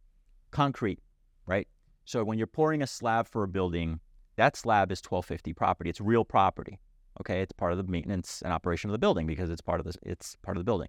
concrete, 0.52 1.00
right? 1.46 1.66
So 2.04 2.22
when 2.22 2.38
you're 2.38 2.46
pouring 2.46 2.82
a 2.82 2.86
slab 2.86 3.26
for 3.26 3.42
a 3.42 3.48
building, 3.48 3.98
that 4.36 4.56
slab 4.56 4.92
is 4.92 5.00
1250 5.00 5.52
property. 5.54 5.90
It's 5.90 6.00
real 6.00 6.24
property. 6.24 6.78
Okay, 7.20 7.40
it's 7.40 7.52
part 7.52 7.72
of 7.72 7.78
the 7.78 7.84
maintenance 7.84 8.42
and 8.44 8.52
operation 8.52 8.88
of 8.88 8.92
the 8.92 8.98
building 8.98 9.26
because 9.26 9.50
it's 9.50 9.60
part 9.60 9.80
of 9.80 9.86
this. 9.86 9.96
It's 10.02 10.36
part 10.42 10.56
of 10.56 10.60
the 10.60 10.64
building. 10.64 10.88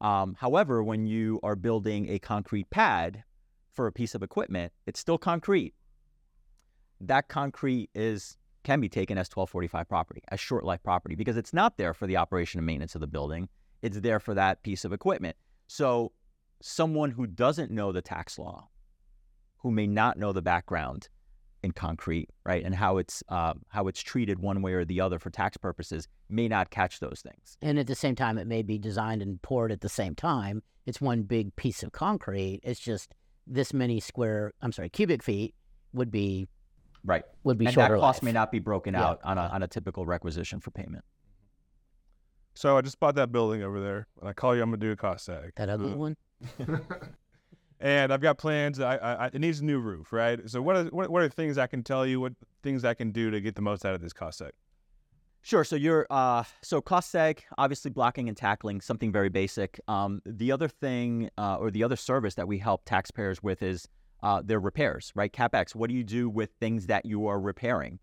Um, 0.00 0.36
however, 0.38 0.82
when 0.82 1.06
you 1.06 1.40
are 1.42 1.56
building 1.56 2.08
a 2.08 2.18
concrete 2.18 2.70
pad 2.70 3.24
for 3.72 3.86
a 3.86 3.92
piece 3.92 4.14
of 4.14 4.22
equipment, 4.22 4.72
it's 4.86 5.00
still 5.00 5.18
concrete. 5.18 5.74
That 7.00 7.28
concrete 7.28 7.90
is 7.94 8.36
can 8.64 8.80
be 8.80 8.88
taken 8.88 9.18
as 9.18 9.28
1245 9.28 9.88
property, 9.88 10.22
as 10.28 10.40
short 10.40 10.64
life 10.64 10.82
property, 10.82 11.14
because 11.14 11.36
it's 11.36 11.52
not 11.52 11.76
there 11.76 11.94
for 11.94 12.06
the 12.06 12.16
operation 12.16 12.58
and 12.58 12.66
maintenance 12.66 12.94
of 12.94 13.00
the 13.00 13.06
building. 13.06 13.48
It's 13.82 14.00
there 14.00 14.20
for 14.20 14.34
that 14.34 14.62
piece 14.62 14.84
of 14.84 14.92
equipment. 14.92 15.36
So, 15.68 16.12
someone 16.60 17.10
who 17.12 17.26
doesn't 17.26 17.70
know 17.70 17.92
the 17.92 18.02
tax 18.02 18.38
law, 18.38 18.68
who 19.58 19.70
may 19.70 19.86
not 19.86 20.18
know 20.18 20.32
the 20.32 20.42
background 20.42 21.08
in 21.62 21.72
concrete, 21.72 22.30
right, 22.44 22.64
and 22.64 22.74
how 22.74 22.96
it's 22.96 23.22
uh, 23.28 23.52
how 23.68 23.86
it's 23.86 24.00
treated 24.00 24.38
one 24.38 24.62
way 24.62 24.72
or 24.72 24.84
the 24.84 25.00
other 25.00 25.18
for 25.18 25.30
tax 25.30 25.56
purposes, 25.56 26.08
may 26.28 26.48
not 26.48 26.70
catch 26.70 27.00
those 27.00 27.20
things. 27.22 27.58
And 27.62 27.78
at 27.78 27.86
the 27.86 27.94
same 27.94 28.16
time, 28.16 28.38
it 28.38 28.46
may 28.46 28.62
be 28.62 28.78
designed 28.78 29.22
and 29.22 29.40
poured 29.42 29.70
at 29.70 29.80
the 29.82 29.88
same 29.88 30.14
time. 30.14 30.62
It's 30.86 31.00
one 31.00 31.22
big 31.22 31.54
piece 31.56 31.82
of 31.82 31.92
concrete. 31.92 32.60
It's 32.62 32.80
just 32.80 33.14
this 33.46 33.72
many 33.74 34.00
square, 34.00 34.52
I'm 34.62 34.72
sorry, 34.72 34.88
cubic 34.88 35.22
feet 35.22 35.54
would 35.92 36.10
be 36.10 36.48
Right. 37.04 37.24
would 37.44 37.58
be 37.58 37.66
and 37.66 37.74
shorter 37.74 37.94
that 37.96 38.00
cost 38.00 38.18
life. 38.18 38.22
may 38.24 38.32
not 38.32 38.50
be 38.50 38.58
broken 38.58 38.94
Yeah. 38.94 39.06
out 39.06 39.20
on 39.22 39.36
a, 39.38 39.42
on 39.42 39.62
a 39.62 39.68
typical 39.68 40.06
requisition 40.06 40.60
for 40.60 40.70
payment. 40.70 41.04
So 42.58 42.76
I 42.76 42.80
just 42.80 42.98
bought 42.98 43.14
that 43.14 43.30
building 43.30 43.62
over 43.62 43.80
there, 43.80 44.08
and 44.18 44.28
I 44.28 44.32
call 44.32 44.56
you. 44.56 44.62
I'm 44.62 44.70
gonna 44.70 44.78
do 44.78 44.90
a 44.90 44.96
cost 44.96 45.28
seg. 45.28 45.54
that 45.54 45.68
ugly 45.68 45.92
Uh, 45.92 45.96
one. 45.96 46.16
and 47.80 48.12
I've 48.12 48.20
got 48.20 48.36
plans. 48.36 48.80
I, 48.80 48.96
I, 48.96 49.12
I 49.12 49.26
it 49.26 49.38
needs 49.38 49.60
a 49.60 49.64
new 49.64 49.78
roof, 49.78 50.12
right? 50.12 50.40
So 50.50 50.60
what 50.60 50.74
are 50.74 50.84
what, 50.86 51.08
what 51.08 51.22
are 51.22 51.28
things 51.28 51.56
I 51.56 51.68
can 51.68 51.84
tell 51.84 52.04
you? 52.04 52.18
What 52.18 52.32
things 52.64 52.84
I 52.84 52.94
can 52.94 53.12
do 53.12 53.30
to 53.30 53.40
get 53.40 53.54
the 53.54 53.62
most 53.62 53.86
out 53.86 53.94
of 53.94 54.00
this 54.00 54.12
cost 54.12 54.40
seg? 54.40 54.50
Sure. 55.40 55.62
So 55.62 55.76
you're 55.76 56.04
uh, 56.10 56.42
so 56.60 56.80
cost 56.80 57.14
seg, 57.14 57.42
obviously 57.58 57.92
blocking 57.92 58.26
and 58.26 58.36
tackling, 58.36 58.80
something 58.80 59.12
very 59.12 59.28
basic. 59.28 59.78
Um, 59.86 60.20
the 60.26 60.50
other 60.50 60.66
thing 60.66 61.30
uh, 61.38 61.58
or 61.58 61.70
the 61.70 61.84
other 61.84 61.94
service 61.94 62.34
that 62.34 62.48
we 62.48 62.58
help 62.58 62.84
taxpayers 62.86 63.40
with 63.40 63.62
is 63.62 63.86
uh, 64.24 64.42
their 64.44 64.58
repairs, 64.58 65.12
right? 65.14 65.32
Capex. 65.32 65.76
What 65.76 65.90
do 65.90 65.94
you 65.94 66.02
do 66.02 66.28
with 66.28 66.50
things 66.58 66.88
that 66.88 67.06
you 67.06 67.28
are 67.28 67.38
repairing? 67.38 68.00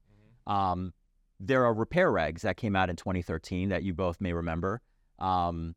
Um, 0.48 0.94
there 1.40 1.66
are 1.66 1.74
repair 1.74 2.12
regs 2.12 2.42
that 2.42 2.58
came 2.58 2.76
out 2.76 2.90
in 2.90 2.96
2013 2.96 3.70
that 3.70 3.84
you 3.84 3.94
both 3.94 4.22
may 4.22 4.34
remember. 4.34 4.82
Um, 5.20 5.76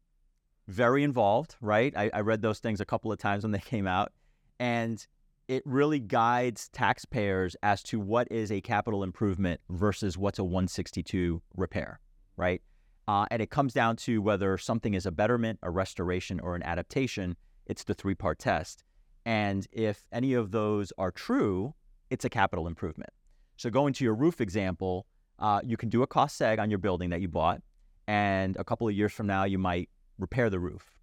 very 0.66 1.02
involved, 1.02 1.56
right? 1.60 1.92
I, 1.96 2.10
I 2.12 2.20
read 2.20 2.42
those 2.42 2.58
things 2.58 2.80
a 2.80 2.84
couple 2.84 3.10
of 3.10 3.18
times 3.18 3.42
when 3.42 3.52
they 3.52 3.58
came 3.64 3.86
out, 3.86 4.12
and 4.60 5.04
it 5.48 5.62
really 5.64 5.98
guides 5.98 6.68
taxpayers 6.68 7.56
as 7.62 7.82
to 7.84 7.98
what 7.98 8.28
is 8.30 8.52
a 8.52 8.60
capital 8.60 9.02
improvement 9.02 9.60
versus 9.70 10.18
what's 10.18 10.38
a 10.38 10.44
162 10.44 11.42
repair, 11.56 12.00
right? 12.36 12.60
Uh, 13.08 13.24
and 13.30 13.40
it 13.40 13.48
comes 13.48 13.72
down 13.72 13.96
to 13.96 14.20
whether 14.20 14.58
something 14.58 14.92
is 14.92 15.06
a 15.06 15.10
betterment, 15.10 15.58
a 15.62 15.70
restoration, 15.70 16.38
or 16.40 16.54
an 16.54 16.62
adaptation. 16.62 17.34
It's 17.64 17.84
the 17.84 17.94
three 17.94 18.14
part 18.14 18.38
test. 18.38 18.84
And 19.24 19.66
if 19.72 20.04
any 20.12 20.34
of 20.34 20.50
those 20.50 20.92
are 20.98 21.10
true, 21.10 21.74
it's 22.10 22.26
a 22.26 22.30
capital 22.30 22.66
improvement. 22.66 23.10
So, 23.56 23.70
going 23.70 23.94
to 23.94 24.04
your 24.04 24.14
roof 24.14 24.42
example, 24.42 25.06
uh, 25.38 25.60
you 25.64 25.76
can 25.76 25.88
do 25.88 26.02
a 26.02 26.06
cost 26.06 26.40
seg 26.40 26.58
on 26.58 26.70
your 26.70 26.78
building 26.78 27.10
that 27.10 27.20
you 27.20 27.28
bought, 27.28 27.60
and 28.06 28.56
a 28.56 28.64
couple 28.64 28.88
of 28.88 28.94
years 28.94 29.12
from 29.12 29.26
now, 29.26 29.44
you 29.44 29.58
might 29.58 29.88
repair 30.18 30.50
the 30.50 30.58
roof, 30.58 30.96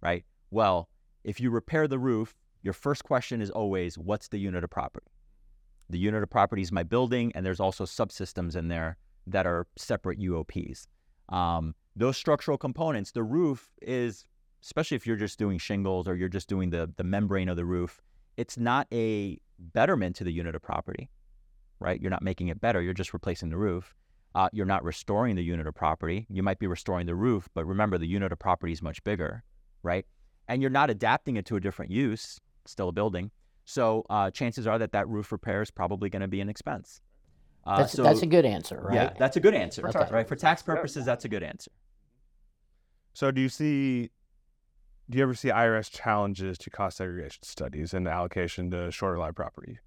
right? 0.00 0.24
Well, 0.50 0.88
if 1.24 1.40
you 1.40 1.50
repair 1.50 1.88
the 1.88 1.98
roof, 1.98 2.34
your 2.62 2.74
first 2.74 3.04
question 3.04 3.40
is 3.42 3.50
always, 3.50 3.98
what's 3.98 4.28
the 4.28 4.38
unit 4.38 4.64
of 4.64 4.70
property? 4.70 5.06
The 5.90 5.98
unit 5.98 6.22
of 6.22 6.30
property 6.30 6.62
is 6.62 6.72
my 6.72 6.82
building, 6.82 7.32
and 7.34 7.44
there's 7.44 7.60
also 7.60 7.84
subsystems 7.84 8.56
in 8.56 8.68
there 8.68 8.96
that 9.26 9.46
are 9.46 9.66
separate 9.76 10.18
UOPs. 10.18 10.86
Um, 11.28 11.74
those 11.96 12.16
structural 12.16 12.56
components, 12.56 13.12
the 13.12 13.22
roof 13.22 13.70
is, 13.82 14.26
especially 14.62 14.96
if 14.96 15.06
you're 15.06 15.16
just 15.16 15.38
doing 15.38 15.58
shingles 15.58 16.08
or 16.08 16.14
you're 16.14 16.28
just 16.28 16.48
doing 16.48 16.70
the, 16.70 16.90
the 16.96 17.04
membrane 17.04 17.48
of 17.48 17.56
the 17.56 17.64
roof, 17.64 18.00
it's 18.36 18.56
not 18.56 18.86
a 18.92 19.38
betterment 19.58 20.16
to 20.16 20.24
the 20.24 20.32
unit 20.32 20.54
of 20.54 20.62
property, 20.62 21.10
right? 21.82 22.00
You're 22.00 22.10
not 22.10 22.22
making 22.22 22.48
it 22.48 22.60
better, 22.60 22.80
you're 22.80 22.94
just 22.94 23.12
replacing 23.12 23.50
the 23.50 23.56
roof. 23.56 23.94
Uh, 24.34 24.48
you're 24.52 24.64
not 24.64 24.82
restoring 24.82 25.36
the 25.36 25.42
unit 25.44 25.66
of 25.66 25.74
property. 25.74 26.26
You 26.30 26.42
might 26.42 26.58
be 26.58 26.66
restoring 26.66 27.06
the 27.06 27.14
roof, 27.14 27.48
but 27.52 27.66
remember 27.66 27.98
the 27.98 28.06
unit 28.06 28.32
of 28.32 28.38
property 28.38 28.72
is 28.72 28.80
much 28.80 29.04
bigger, 29.04 29.44
right? 29.82 30.06
And 30.48 30.62
you're 30.62 30.70
not 30.70 30.88
adapting 30.88 31.36
it 31.36 31.44
to 31.46 31.56
a 31.56 31.60
different 31.60 31.90
use, 31.90 32.40
still 32.64 32.88
a 32.88 32.92
building. 32.92 33.30
So 33.66 34.06
uh, 34.08 34.30
chances 34.30 34.66
are 34.66 34.78
that 34.78 34.92
that 34.92 35.06
roof 35.06 35.32
repair 35.32 35.60
is 35.60 35.70
probably 35.70 36.08
going 36.08 36.22
to 36.22 36.28
be 36.28 36.40
an 36.40 36.48
expense. 36.48 37.02
Uh, 37.64 37.78
That's 37.78 37.92
so, 37.92 38.02
that's 38.02 38.22
a 38.22 38.26
good 38.26 38.44
answer, 38.44 38.80
right? 38.80 38.94
Yeah, 38.94 39.12
that's 39.16 39.36
a 39.36 39.40
good 39.40 39.54
answer. 39.54 39.82
For 39.82 39.92
tax 39.92 40.10
right? 40.10 40.26
For 40.26 40.34
tax 40.34 40.62
purposes, 40.62 41.04
that's 41.04 41.24
a 41.24 41.28
good 41.28 41.44
answer. 41.44 41.70
So 43.12 43.30
do 43.30 43.40
you 43.40 43.48
see? 43.48 44.10
Do 45.08 45.18
you 45.18 45.22
ever 45.22 45.34
see 45.34 45.48
IRS 45.48 45.90
challenges 45.90 46.58
to 46.58 46.70
cost 46.70 46.96
segregation 46.96 47.42
studies 47.42 47.92
and 47.94 48.08
allocation 48.08 48.70
to 48.70 48.90
shorter 48.90 49.18
life 49.18 49.34
property? 49.34 49.78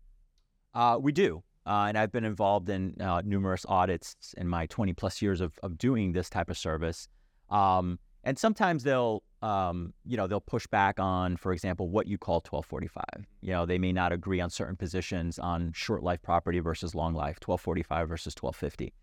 Uh, 0.74 0.98
we 1.02 1.12
do. 1.12 1.44
Uh, 1.66 1.86
and 1.88 1.98
I've 1.98 2.12
been 2.12 2.26
involved 2.26 2.70
in 2.70 3.00
uh, 3.02 3.22
numerous 3.26 3.66
audits 3.68 4.36
in 4.38 4.48
my 4.48 4.68
20 4.68 4.94
plus 4.94 5.22
years 5.22 5.42
of, 5.42 5.58
of 5.64 5.78
doing 5.78 6.12
this 6.12 6.30
type 6.30 6.50
of 6.50 6.58
service. 6.58 7.08
Um, 7.50 7.98
and 8.24 8.38
sometimes 8.38 8.84
they'll, 8.84 9.24
um, 9.42 9.94
you 10.06 10.18
know, 10.18 10.28
they'll 10.28 10.42
push 10.42 10.68
back 10.68 11.00
on, 11.00 11.38
for 11.38 11.54
example, 11.54 11.90
what 11.90 12.08
you 12.08 12.18
call 12.18 12.36
1245. 12.36 13.04
You 13.42 13.52
know, 13.52 13.66
they 13.66 13.78
may 13.78 13.92
not 13.92 14.12
agree 14.12 14.42
on 14.42 14.50
certain 14.50 14.76
positions 14.76 15.40
on 15.40 15.72
short 15.74 16.04
life 16.04 16.22
property 16.22 16.60
versus 16.60 16.94
long 16.94 17.14
life, 17.14 17.38
1245 17.44 18.10
versus 18.10 18.36
1250. 18.40 18.94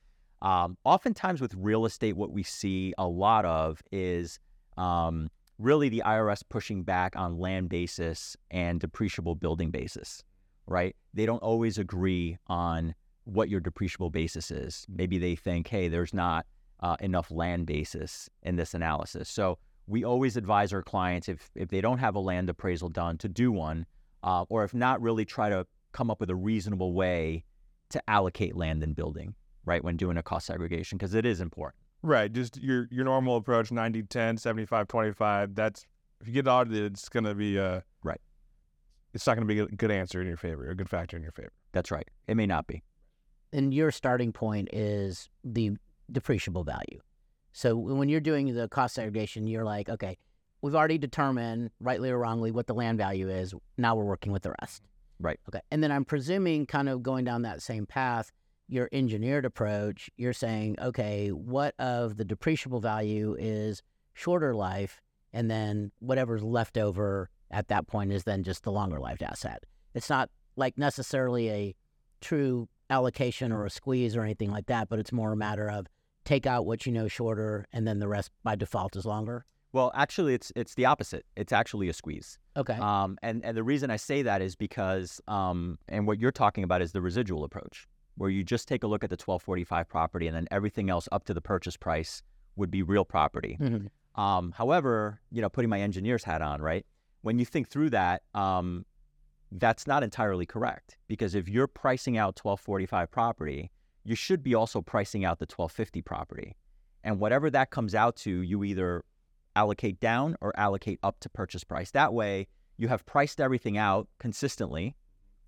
Um, 0.42 0.76
oftentimes 0.85 1.40
with 1.40 1.54
real 1.54 1.85
estate, 1.85 2.16
what 2.16 2.33
we 2.33 2.42
see 2.42 2.95
a 2.99 3.07
lot 3.07 3.45
of 3.45 3.81
is 3.92 4.40
um, 4.76 5.31
really 5.59 5.88
the 5.88 6.02
IRS 6.04 6.42
pushing 6.49 6.83
back 6.83 7.16
on 7.16 7.38
land 7.38 7.69
basis 7.69 8.37
and 8.50 8.81
depreciable 8.81 9.38
building 9.38 9.71
basis 9.71 10.25
right? 10.72 10.96
They 11.14 11.26
don't 11.26 11.42
always 11.42 11.78
agree 11.78 12.38
on 12.48 12.94
what 13.24 13.48
your 13.48 13.60
depreciable 13.60 14.10
basis 14.10 14.50
is. 14.50 14.84
Maybe 14.88 15.18
they 15.18 15.36
think, 15.36 15.68
hey, 15.68 15.88
there's 15.88 16.12
not 16.14 16.46
uh, 16.80 16.96
enough 17.00 17.30
land 17.30 17.66
basis 17.66 18.28
in 18.42 18.56
this 18.56 18.74
analysis. 18.74 19.28
So 19.28 19.58
we 19.86 20.04
always 20.04 20.36
advise 20.36 20.72
our 20.72 20.82
clients 20.82 21.28
if 21.28 21.50
if 21.54 21.68
they 21.68 21.80
don't 21.80 21.98
have 21.98 22.14
a 22.14 22.20
land 22.20 22.48
appraisal 22.48 22.88
done 22.88 23.18
to 23.18 23.28
do 23.28 23.52
one, 23.52 23.86
uh, 24.22 24.44
or 24.48 24.64
if 24.64 24.74
not, 24.74 25.00
really 25.00 25.24
try 25.24 25.48
to 25.48 25.66
come 25.92 26.10
up 26.10 26.18
with 26.20 26.30
a 26.30 26.34
reasonable 26.34 26.94
way 26.94 27.44
to 27.90 28.02
allocate 28.08 28.56
land 28.56 28.82
and 28.82 28.96
building, 28.96 29.34
right, 29.64 29.84
when 29.84 29.96
doing 29.96 30.16
a 30.16 30.22
cost 30.22 30.46
segregation, 30.46 30.96
because 30.96 31.14
it 31.14 31.26
is 31.26 31.40
important. 31.40 31.82
Right. 32.02 32.32
Just 32.32 32.60
your 32.60 32.88
your 32.90 33.04
normal 33.04 33.36
approach 33.36 33.70
90 33.70 34.02
10, 34.04 34.36
75 34.38 34.88
25. 34.88 35.54
That's 35.54 35.86
if 36.20 36.28
you 36.28 36.34
get 36.34 36.48
audited, 36.48 36.92
it's 36.92 37.08
going 37.08 37.24
to 37.24 37.34
be 37.34 37.58
uh. 37.58 37.80
It's 39.14 39.26
not 39.26 39.37
going 39.37 39.47
to 39.47 39.54
be 39.54 39.61
a 39.61 39.66
good 39.66 39.90
answer 39.90 40.21
in 40.21 40.26
your 40.26 40.37
favor, 40.37 40.66
or 40.66 40.71
a 40.71 40.75
good 40.75 40.88
factor 40.88 41.16
in 41.16 41.23
your 41.23 41.33
favor. 41.33 41.52
That's 41.73 41.90
right. 41.90 42.09
It 42.26 42.37
may 42.37 42.47
not 42.47 42.66
be. 42.66 42.83
and 43.52 43.75
your 43.75 43.90
starting 43.90 44.33
point 44.33 44.69
is 44.73 45.28
the 45.45 45.73
depreciable 46.11 46.64
value. 46.64 47.00
So 47.52 47.76
when 47.76 48.09
you're 48.09 48.21
doing 48.21 48.54
the 48.54 48.69
cost 48.69 48.95
segregation, 48.95 49.47
you're 49.47 49.64
like, 49.64 49.88
okay, 49.88 50.16
we've 50.62 50.75
already 50.75 50.99
determined, 50.99 51.71
rightly 51.81 52.11
or 52.11 52.19
wrongly, 52.19 52.50
what 52.50 52.66
the 52.66 52.75
land 52.75 52.97
value 52.99 53.28
is. 53.28 53.54
Now 53.76 53.95
we're 53.95 54.04
working 54.04 54.33
with 54.33 54.42
the 54.42 54.54
rest. 54.62 54.83
Right. 55.21 55.38
Okay. 55.49 55.61
And 55.71 55.83
then 55.83 55.92
I'm 55.92 56.04
presuming, 56.04 56.66
kind 56.66 56.88
of 56.88 57.02
going 57.02 57.25
down 57.25 57.42
that 57.42 57.61
same 57.62 57.85
path, 57.87 58.33
your 58.69 58.88
engineered 58.92 59.45
approach, 59.45 60.09
you're 60.16 60.33
saying, 60.33 60.76
okay, 60.81 61.28
what 61.28 61.75
of 61.78 62.16
the 62.16 62.25
depreciable 62.25 62.81
value 62.81 63.37
is 63.38 63.83
shorter 64.14 64.54
life, 64.54 65.00
and 65.33 65.50
then 65.50 65.92
whatever's 65.99 66.42
left 66.42 66.78
over 66.78 67.28
at 67.52 67.68
that 67.68 67.87
point 67.87 68.12
is 68.12 68.25
then 68.25 68.42
just 68.42 68.64
the 68.64 68.73
longer 68.73 68.99
lived 68.99 69.23
asset. 69.23 69.64
It's 69.94 70.11
not 70.11 70.30
like 70.56 70.76
necessarily 70.78 71.50
a 71.50 71.75
true 72.21 72.68
allocation 72.90 73.52
or 73.52 73.64
a 73.64 73.71
squeeze 73.71 74.16
or 74.16 74.23
anything 74.23 74.50
like 74.50 74.66
that, 74.66 74.88
but 74.88 74.99
it's 74.99 75.12
more 75.12 75.32
a 75.32 75.37
matter 75.37 75.68
of 75.71 75.87
take 76.25 76.47
out 76.47 76.66
what 76.66 76.87
you 76.87 76.92
know 76.92 77.09
shorter, 77.09 77.66
and 77.73 77.87
then 77.87 77.99
the 77.99 78.09
rest 78.09 78.30
by 78.42 78.54
default 78.54 78.97
is 78.97 79.04
longer. 79.04 79.44
Well, 79.73 79.90
actually, 79.94 80.35
it's 80.35 80.52
it's 80.54 80.75
the 80.75 80.85
opposite. 80.85 81.25
It's 81.37 81.52
actually 81.52 81.88
a 81.88 81.92
squeeze. 81.94 82.38
Okay. 82.56 82.75
Um, 82.75 83.18
and 83.23 83.44
and 83.44 83.56
the 83.56 83.62
reason 83.62 83.90
I 83.90 83.97
say 83.97 84.23
that 84.23 84.42
is 84.42 84.54
because 84.54 85.21
um, 85.28 85.78
and 85.88 86.06
what 86.06 86.18
you're 86.18 86.32
talking 86.32 86.64
about 86.64 86.82
is 86.82 86.92
the 86.92 87.00
residual 87.00 87.44
approach, 87.44 87.87
where 88.16 88.28
you 88.28 88.44
just 88.44 88.68
take 88.68 88.85
a 88.85 88.87
look 88.87 89.02
at 89.02 89.11
the 89.11 89.14
1245 89.14 89.88
property, 89.88 90.26
and 90.26 90.37
then 90.37 90.47
everything 90.50 90.90
else 90.90 91.09
up 91.11 91.25
to 91.25 91.35
the 91.35 91.40
purchase 91.40 91.76
price 91.76 92.23
would 92.56 92.71
be 92.71 92.82
real 92.82 93.04
property. 93.04 93.56
Mhm. 93.61 93.88
Um, 94.14 94.52
however, 94.52 95.21
you 95.30 95.40
know, 95.40 95.49
putting 95.49 95.71
my 95.71 95.80
engineer's 95.80 96.25
hat 96.25 96.42
on, 96.42 96.61
right? 96.61 96.85
When 97.22 97.38
you 97.38 97.44
think 97.44 97.68
through 97.68 97.90
that, 97.90 98.22
um, 98.34 98.84
that's 99.52 99.86
not 99.86 100.02
entirely 100.02 100.46
correct 100.46 100.96
because 101.08 101.34
if 101.34 101.48
you're 101.48 101.66
pricing 101.66 102.16
out 102.16 102.38
1245 102.42 103.10
property, 103.10 103.70
you 104.04 104.14
should 104.14 104.42
be 104.42 104.54
also 104.54 104.80
pricing 104.80 105.24
out 105.24 105.38
the 105.38 105.44
1250 105.44 106.02
property, 106.02 106.56
and 107.04 107.20
whatever 107.20 107.50
that 107.50 107.70
comes 107.70 107.94
out 107.94 108.16
to, 108.16 108.42
you 108.42 108.64
either 108.64 109.04
allocate 109.54 110.00
down 110.00 110.36
or 110.40 110.52
allocate 110.58 110.98
up 111.02 111.20
to 111.20 111.28
purchase 111.28 111.64
price. 111.64 111.90
That 111.90 112.12
way, 112.12 112.48
you 112.78 112.88
have 112.88 113.04
priced 113.06 113.40
everything 113.40 113.76
out 113.76 114.08
consistently, 114.18 114.96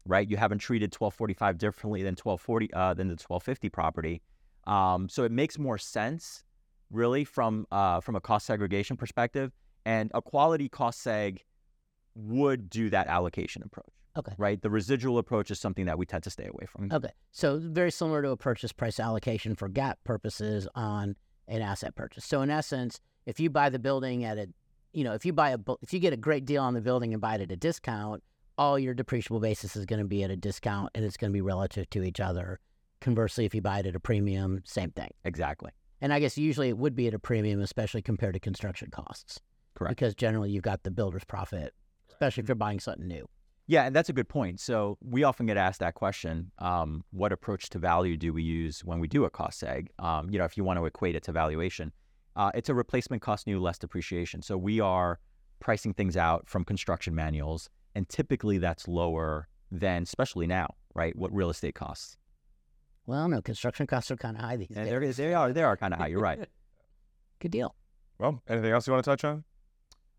right? 0.06 0.28
You 0.28 0.36
haven't 0.36 0.58
treated 0.58 0.94
1245 0.94 1.58
differently 1.58 2.02
than 2.02 2.12
1240 2.12 2.72
uh, 2.74 2.94
than 2.94 3.08
the 3.08 3.12
1250 3.12 3.68
property. 3.70 4.22
Um, 4.66 5.08
so 5.08 5.24
it 5.24 5.32
makes 5.32 5.58
more 5.58 5.78
sense, 5.78 6.44
really, 6.90 7.24
from 7.24 7.66
uh, 7.72 8.00
from 8.00 8.16
a 8.16 8.20
cost 8.20 8.46
segregation 8.46 8.96
perspective. 8.96 9.52
And 9.86 10.10
a 10.14 10.22
quality 10.22 10.68
cost 10.68 11.04
seg 11.04 11.40
would 12.14 12.71
do 12.71 12.90
that 12.90 13.06
allocation 13.06 13.62
approach. 13.62 13.87
Okay. 14.16 14.33
Right. 14.38 14.62
The 14.62 14.71
residual 14.71 15.18
approach 15.18 15.50
is 15.50 15.59
something 15.59 15.87
that 15.87 15.99
we 15.99 16.06
tend 16.06 16.23
to 16.25 16.30
stay 16.30 16.47
away 16.47 16.66
from. 16.66 16.90
Okay. 16.92 17.11
So 17.33 17.59
very 17.61 17.90
similar 17.90 18.23
to 18.23 18.30
a 18.30 18.37
purchase 18.37 18.73
price 18.73 19.00
allocation 19.00 19.56
for 19.56 19.68
GAAP 19.68 19.94
purposes 20.04 20.68
on 20.75 21.16
an 21.49 21.62
asset 21.62 21.97
purchase. 21.97 22.25
So 22.25 22.40
in 22.42 22.50
essence, 22.50 23.00
if 23.26 23.40
you 23.40 23.50
buy 23.50 23.71
the 23.71 23.78
building 23.80 24.25
at 24.25 24.38
a, 24.38 24.49
you 24.92 25.02
know, 25.02 25.14
if 25.14 25.26
you 25.26 25.33
buy 25.33 25.50
a, 25.50 25.59
if 25.83 25.92
you 25.92 25.99
get 25.99 26.12
a 26.12 26.16
great 26.16 26.44
deal 26.44 26.62
on 26.62 26.75
the 26.75 26.80
building 26.80 27.12
and 27.12 27.21
buy 27.21 27.35
it 27.35 27.40
at 27.40 27.50
a 27.50 27.56
discount, 27.56 28.23
all 28.56 28.78
your 28.78 28.94
depreciable 28.94 29.40
basis 29.40 29.75
is 29.75 29.85
going 29.85 29.99
to 29.99 30.06
be 30.06 30.23
at 30.23 30.30
a 30.30 30.37
discount 30.37 30.90
and 30.94 31.04
it's 31.04 31.16
going 31.16 31.33
to 31.33 31.35
be 31.35 31.40
relative 31.40 31.90
to 31.90 32.04
each 32.04 32.21
other. 32.21 32.61
Conversely, 33.00 33.44
if 33.44 33.54
you 33.54 33.61
buy 33.61 33.80
it 33.80 33.87
at 33.87 33.97
a 33.97 34.00
premium, 34.00 34.62
same 34.64 34.90
thing. 34.90 35.11
Exactly. 35.25 35.73
And 36.00 36.12
I 36.12 36.21
guess 36.21 36.38
usually 36.38 36.68
it 36.68 36.78
would 36.78 36.94
be 36.94 37.09
at 37.09 37.14
a 37.14 37.18
premium, 37.18 37.61
especially 37.61 38.02
compared 38.02 38.35
to 38.35 38.40
construction 38.40 38.90
costs, 38.90 39.40
Correct. 39.75 39.97
because 39.97 40.14
generally 40.14 40.50
you've 40.50 40.62
got 40.62 40.85
the 40.85 40.90
builder's 40.90 41.25
profit, 41.25 41.75
especially 42.14 42.42
if 42.42 42.49
you're 42.49 42.54
buying 42.56 42.80
something 42.80 43.06
new. 43.06 43.28
Yeah, 43.66 43.85
and 43.85 43.97
that's 43.97 44.11
a 44.11 44.12
good 44.12 44.28
point. 44.28 44.61
So 44.61 44.99
we 45.00 45.25
often 45.25 45.47
get 45.47 45.56
asked 45.56 45.80
that 45.80 45.94
question: 45.94 46.50
um, 46.59 47.02
What 47.12 47.33
approach 47.33 47.71
to 47.71 47.78
value 47.78 48.16
do 48.16 48.33
we 48.33 48.42
use 48.42 48.85
when 48.85 49.00
we 49.00 49.09
do 49.09 49.25
a 49.25 49.30
cost 49.30 49.62
seg? 49.62 49.88
Um, 49.99 50.28
you 50.30 50.38
know, 50.38 50.44
if 50.44 50.56
you 50.56 50.64
want 50.64 50.78
to 50.78 50.85
equate 50.85 51.14
it 51.16 51.23
to 51.25 51.33
valuation, 51.33 51.92
uh, 52.37 52.50
it's 52.54 52.68
a 52.68 52.75
replacement 52.75 53.23
cost 53.23 53.47
new 53.47 53.59
less 53.61 53.78
depreciation. 53.78 54.42
So 54.42 54.59
we 54.59 54.80
are 54.80 55.18
pricing 55.61 55.94
things 55.94 56.16
out 56.16 56.47
from 56.47 56.64
construction 56.64 57.14
manuals, 57.14 57.71
and 57.94 58.06
typically 58.09 58.59
that's 58.59 58.87
lower 58.87 59.49
than, 59.73 60.02
especially 60.02 60.47
now, 60.47 60.75
right? 60.94 61.16
What 61.16 61.33
real 61.35 61.49
estate 61.49 61.75
costs? 61.75 62.18
Well, 63.06 63.28
no, 63.28 63.40
construction 63.40 63.87
costs 63.87 64.11
are 64.11 64.16
kind 64.16 64.37
of 64.37 64.42
high 64.42 64.56
these 64.56 64.68
And 64.68 64.76
days. 64.76 64.88
there 64.88 65.02
is, 65.02 65.16
they 65.16 65.33
are, 65.35 65.52
they 65.52 65.62
are 65.62 65.76
kind 65.76 65.92
of 65.94 66.00
high. 66.00 66.09
You're 66.09 66.21
right. 66.21 66.49
Good 67.40 67.50
deal. 67.50 67.75
Well, 68.18 68.42
anything 68.49 68.73
else 68.73 68.87
you 68.87 68.92
want 68.92 69.04
to 69.04 69.11
touch 69.11 69.25
on? 69.25 69.44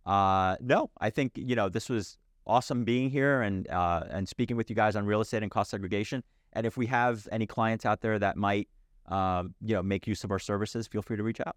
Uh, 0.05 0.55
no, 0.61 0.91
I 0.99 1.09
think 1.09 1.33
you 1.35 1.55
know 1.55 1.69
this 1.69 1.89
was 1.89 2.17
awesome 2.47 2.83
being 2.83 3.09
here 3.09 3.41
and 3.41 3.67
uh, 3.69 4.03
and 4.09 4.27
speaking 4.27 4.57
with 4.57 4.69
you 4.69 4.75
guys 4.75 4.95
on 4.95 5.05
real 5.05 5.21
estate 5.21 5.43
and 5.43 5.51
cost 5.51 5.71
segregation. 5.71 6.23
And 6.53 6.65
if 6.65 6.77
we 6.77 6.85
have 6.87 7.27
any 7.31 7.47
clients 7.47 7.85
out 7.85 8.01
there 8.01 8.17
that 8.19 8.37
might 8.37 8.69
um, 9.07 9.55
you 9.61 9.75
know 9.75 9.83
make 9.83 10.07
use 10.07 10.23
of 10.23 10.31
our 10.31 10.39
services, 10.39 10.87
feel 10.87 11.01
free 11.01 11.17
to 11.17 11.23
reach 11.23 11.41
out. 11.41 11.55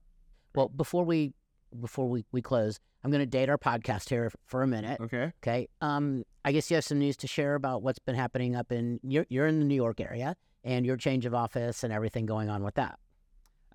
Well, 0.54 0.68
before 0.68 1.04
we 1.04 1.34
before 1.80 2.08
we, 2.08 2.24
we 2.32 2.40
close, 2.40 2.80
I'm 3.04 3.10
going 3.10 3.20
to 3.20 3.26
date 3.26 3.48
our 3.48 3.58
podcast 3.58 4.08
here 4.08 4.30
for 4.46 4.62
a 4.62 4.66
minute. 4.66 5.00
Okay. 5.00 5.32
Okay. 5.42 5.68
Um, 5.80 6.24
I 6.44 6.52
guess 6.52 6.70
you 6.70 6.76
have 6.76 6.84
some 6.84 6.98
news 6.98 7.16
to 7.18 7.26
share 7.26 7.54
about 7.54 7.82
what's 7.82 7.98
been 7.98 8.14
happening 8.14 8.56
up 8.56 8.72
in 8.72 9.00
you're, 9.02 9.26
you're 9.28 9.46
in 9.46 9.58
the 9.58 9.64
New 9.64 9.74
York 9.74 10.00
area 10.00 10.34
and 10.64 10.86
your 10.86 10.96
change 10.96 11.26
of 11.26 11.34
office 11.34 11.84
and 11.84 11.92
everything 11.92 12.26
going 12.26 12.48
on 12.48 12.64
with 12.64 12.74
that. 12.74 12.98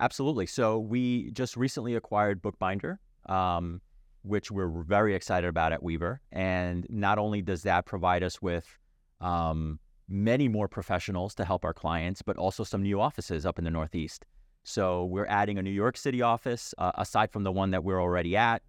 Absolutely. 0.00 0.46
So 0.46 0.78
we 0.78 1.30
just 1.30 1.56
recently 1.56 1.94
acquired 1.94 2.42
Bookbinder, 2.42 2.98
um, 3.26 3.80
which 4.24 4.50
we're 4.50 4.82
very 4.82 5.14
excited 5.14 5.46
about 5.46 5.72
at 5.72 5.82
Weaver. 5.82 6.20
And 6.32 6.86
not 6.88 7.18
only 7.18 7.42
does 7.42 7.62
that 7.62 7.84
provide 7.84 8.22
us 8.22 8.40
with 8.40 8.66
um, 9.20 9.78
many 10.08 10.48
more 10.48 10.66
professionals 10.66 11.34
to 11.36 11.44
help 11.44 11.64
our 11.64 11.74
clients, 11.74 12.22
but 12.22 12.36
also 12.36 12.64
some 12.64 12.82
new 12.82 13.00
offices 13.00 13.44
up 13.44 13.58
in 13.58 13.64
the 13.64 13.70
Northeast. 13.70 14.24
So 14.64 15.04
we're 15.04 15.26
adding 15.26 15.58
a 15.58 15.62
New 15.62 15.70
York 15.70 15.96
City 15.98 16.22
office 16.22 16.74
uh, 16.78 16.92
aside 16.94 17.30
from 17.32 17.44
the 17.44 17.52
one 17.52 17.70
that 17.72 17.84
we're 17.84 18.00
already 18.00 18.34
at. 18.34 18.62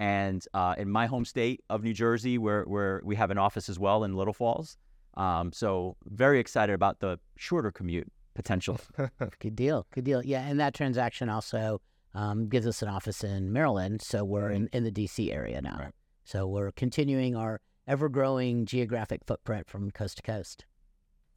And 0.00 0.44
uh, 0.54 0.74
in 0.78 0.90
my 0.90 1.06
home 1.06 1.26
state 1.26 1.60
of 1.68 1.82
New 1.82 1.92
Jersey, 1.92 2.38
where, 2.38 2.64
where 2.64 3.02
we 3.04 3.14
have 3.16 3.30
an 3.30 3.38
office 3.38 3.68
as 3.68 3.78
well 3.78 4.04
in 4.04 4.14
Little 4.14 4.32
Falls. 4.32 4.78
Um, 5.14 5.52
so 5.52 5.96
very 6.06 6.40
excited 6.40 6.72
about 6.72 7.00
the 7.00 7.20
shorter 7.36 7.70
commute 7.70 8.10
potential. 8.34 8.80
Good 9.40 9.54
deal. 9.54 9.86
Good 9.92 10.04
deal. 10.04 10.24
Yeah. 10.24 10.40
And 10.40 10.58
that 10.58 10.72
transaction 10.72 11.28
also 11.28 11.82
um, 12.14 12.48
gives 12.48 12.66
us 12.66 12.82
an 12.82 12.88
office 12.88 13.24
in 13.24 13.52
Maryland. 13.52 14.02
So 14.02 14.24
we're 14.24 14.50
in, 14.50 14.68
in 14.72 14.84
the 14.84 14.92
DC 14.92 15.32
area 15.32 15.60
now. 15.60 15.76
Right. 15.78 15.92
So 16.24 16.46
we're 16.46 16.72
continuing 16.72 17.34
our 17.36 17.60
ever 17.86 18.08
growing 18.08 18.66
geographic 18.66 19.22
footprint 19.26 19.68
from 19.68 19.90
coast 19.90 20.18
to 20.18 20.22
coast. 20.22 20.64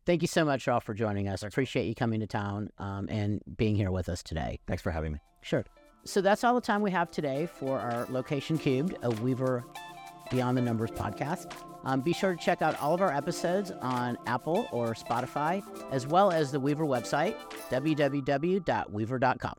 Thank 0.06 0.22
you 0.22 0.28
so 0.28 0.46
much, 0.46 0.68
all, 0.68 0.80
for 0.80 0.94
joining 0.94 1.28
us. 1.28 1.44
I 1.44 1.48
appreciate 1.48 1.88
you 1.88 1.96
coming 1.96 2.20
to 2.20 2.28
town 2.28 2.70
um, 2.78 3.08
and 3.10 3.42
being 3.58 3.76
here 3.76 3.90
with 3.92 4.08
us 4.08 4.22
today. 4.22 4.60
Thanks 4.68 4.84
for 4.84 4.92
having 4.92 5.14
me. 5.14 5.20
Sure. 5.42 5.66
So 6.04 6.22
that's 6.22 6.44
all 6.44 6.54
the 6.54 6.62
time 6.62 6.84
we 6.84 6.92
have 6.92 7.10
today 7.10 7.48
for 7.48 7.80
our 7.80 8.06
Location 8.10 8.60
Cubed, 8.60 8.96
a 9.02 9.10
Weaver 9.10 9.66
Beyond 10.30 10.58
the 10.58 10.62
Numbers 10.62 10.92
podcast. 10.92 11.52
Um, 11.84 12.02
be 12.02 12.14
sure 12.14 12.36
to 12.36 12.44
check 12.44 12.62
out 12.62 12.80
all 12.80 12.94
of 12.94 13.02
our 13.02 13.12
episodes 13.12 13.72
on 13.82 14.18
Apple 14.28 14.68
or 14.72 14.94
Spotify, 14.94 15.64
as 15.92 16.06
well 16.06 16.32
as 16.32 16.52
the 16.52 16.60
Weaver 16.60 16.86
website, 16.86 17.36
www.weaver.com. 17.72 19.56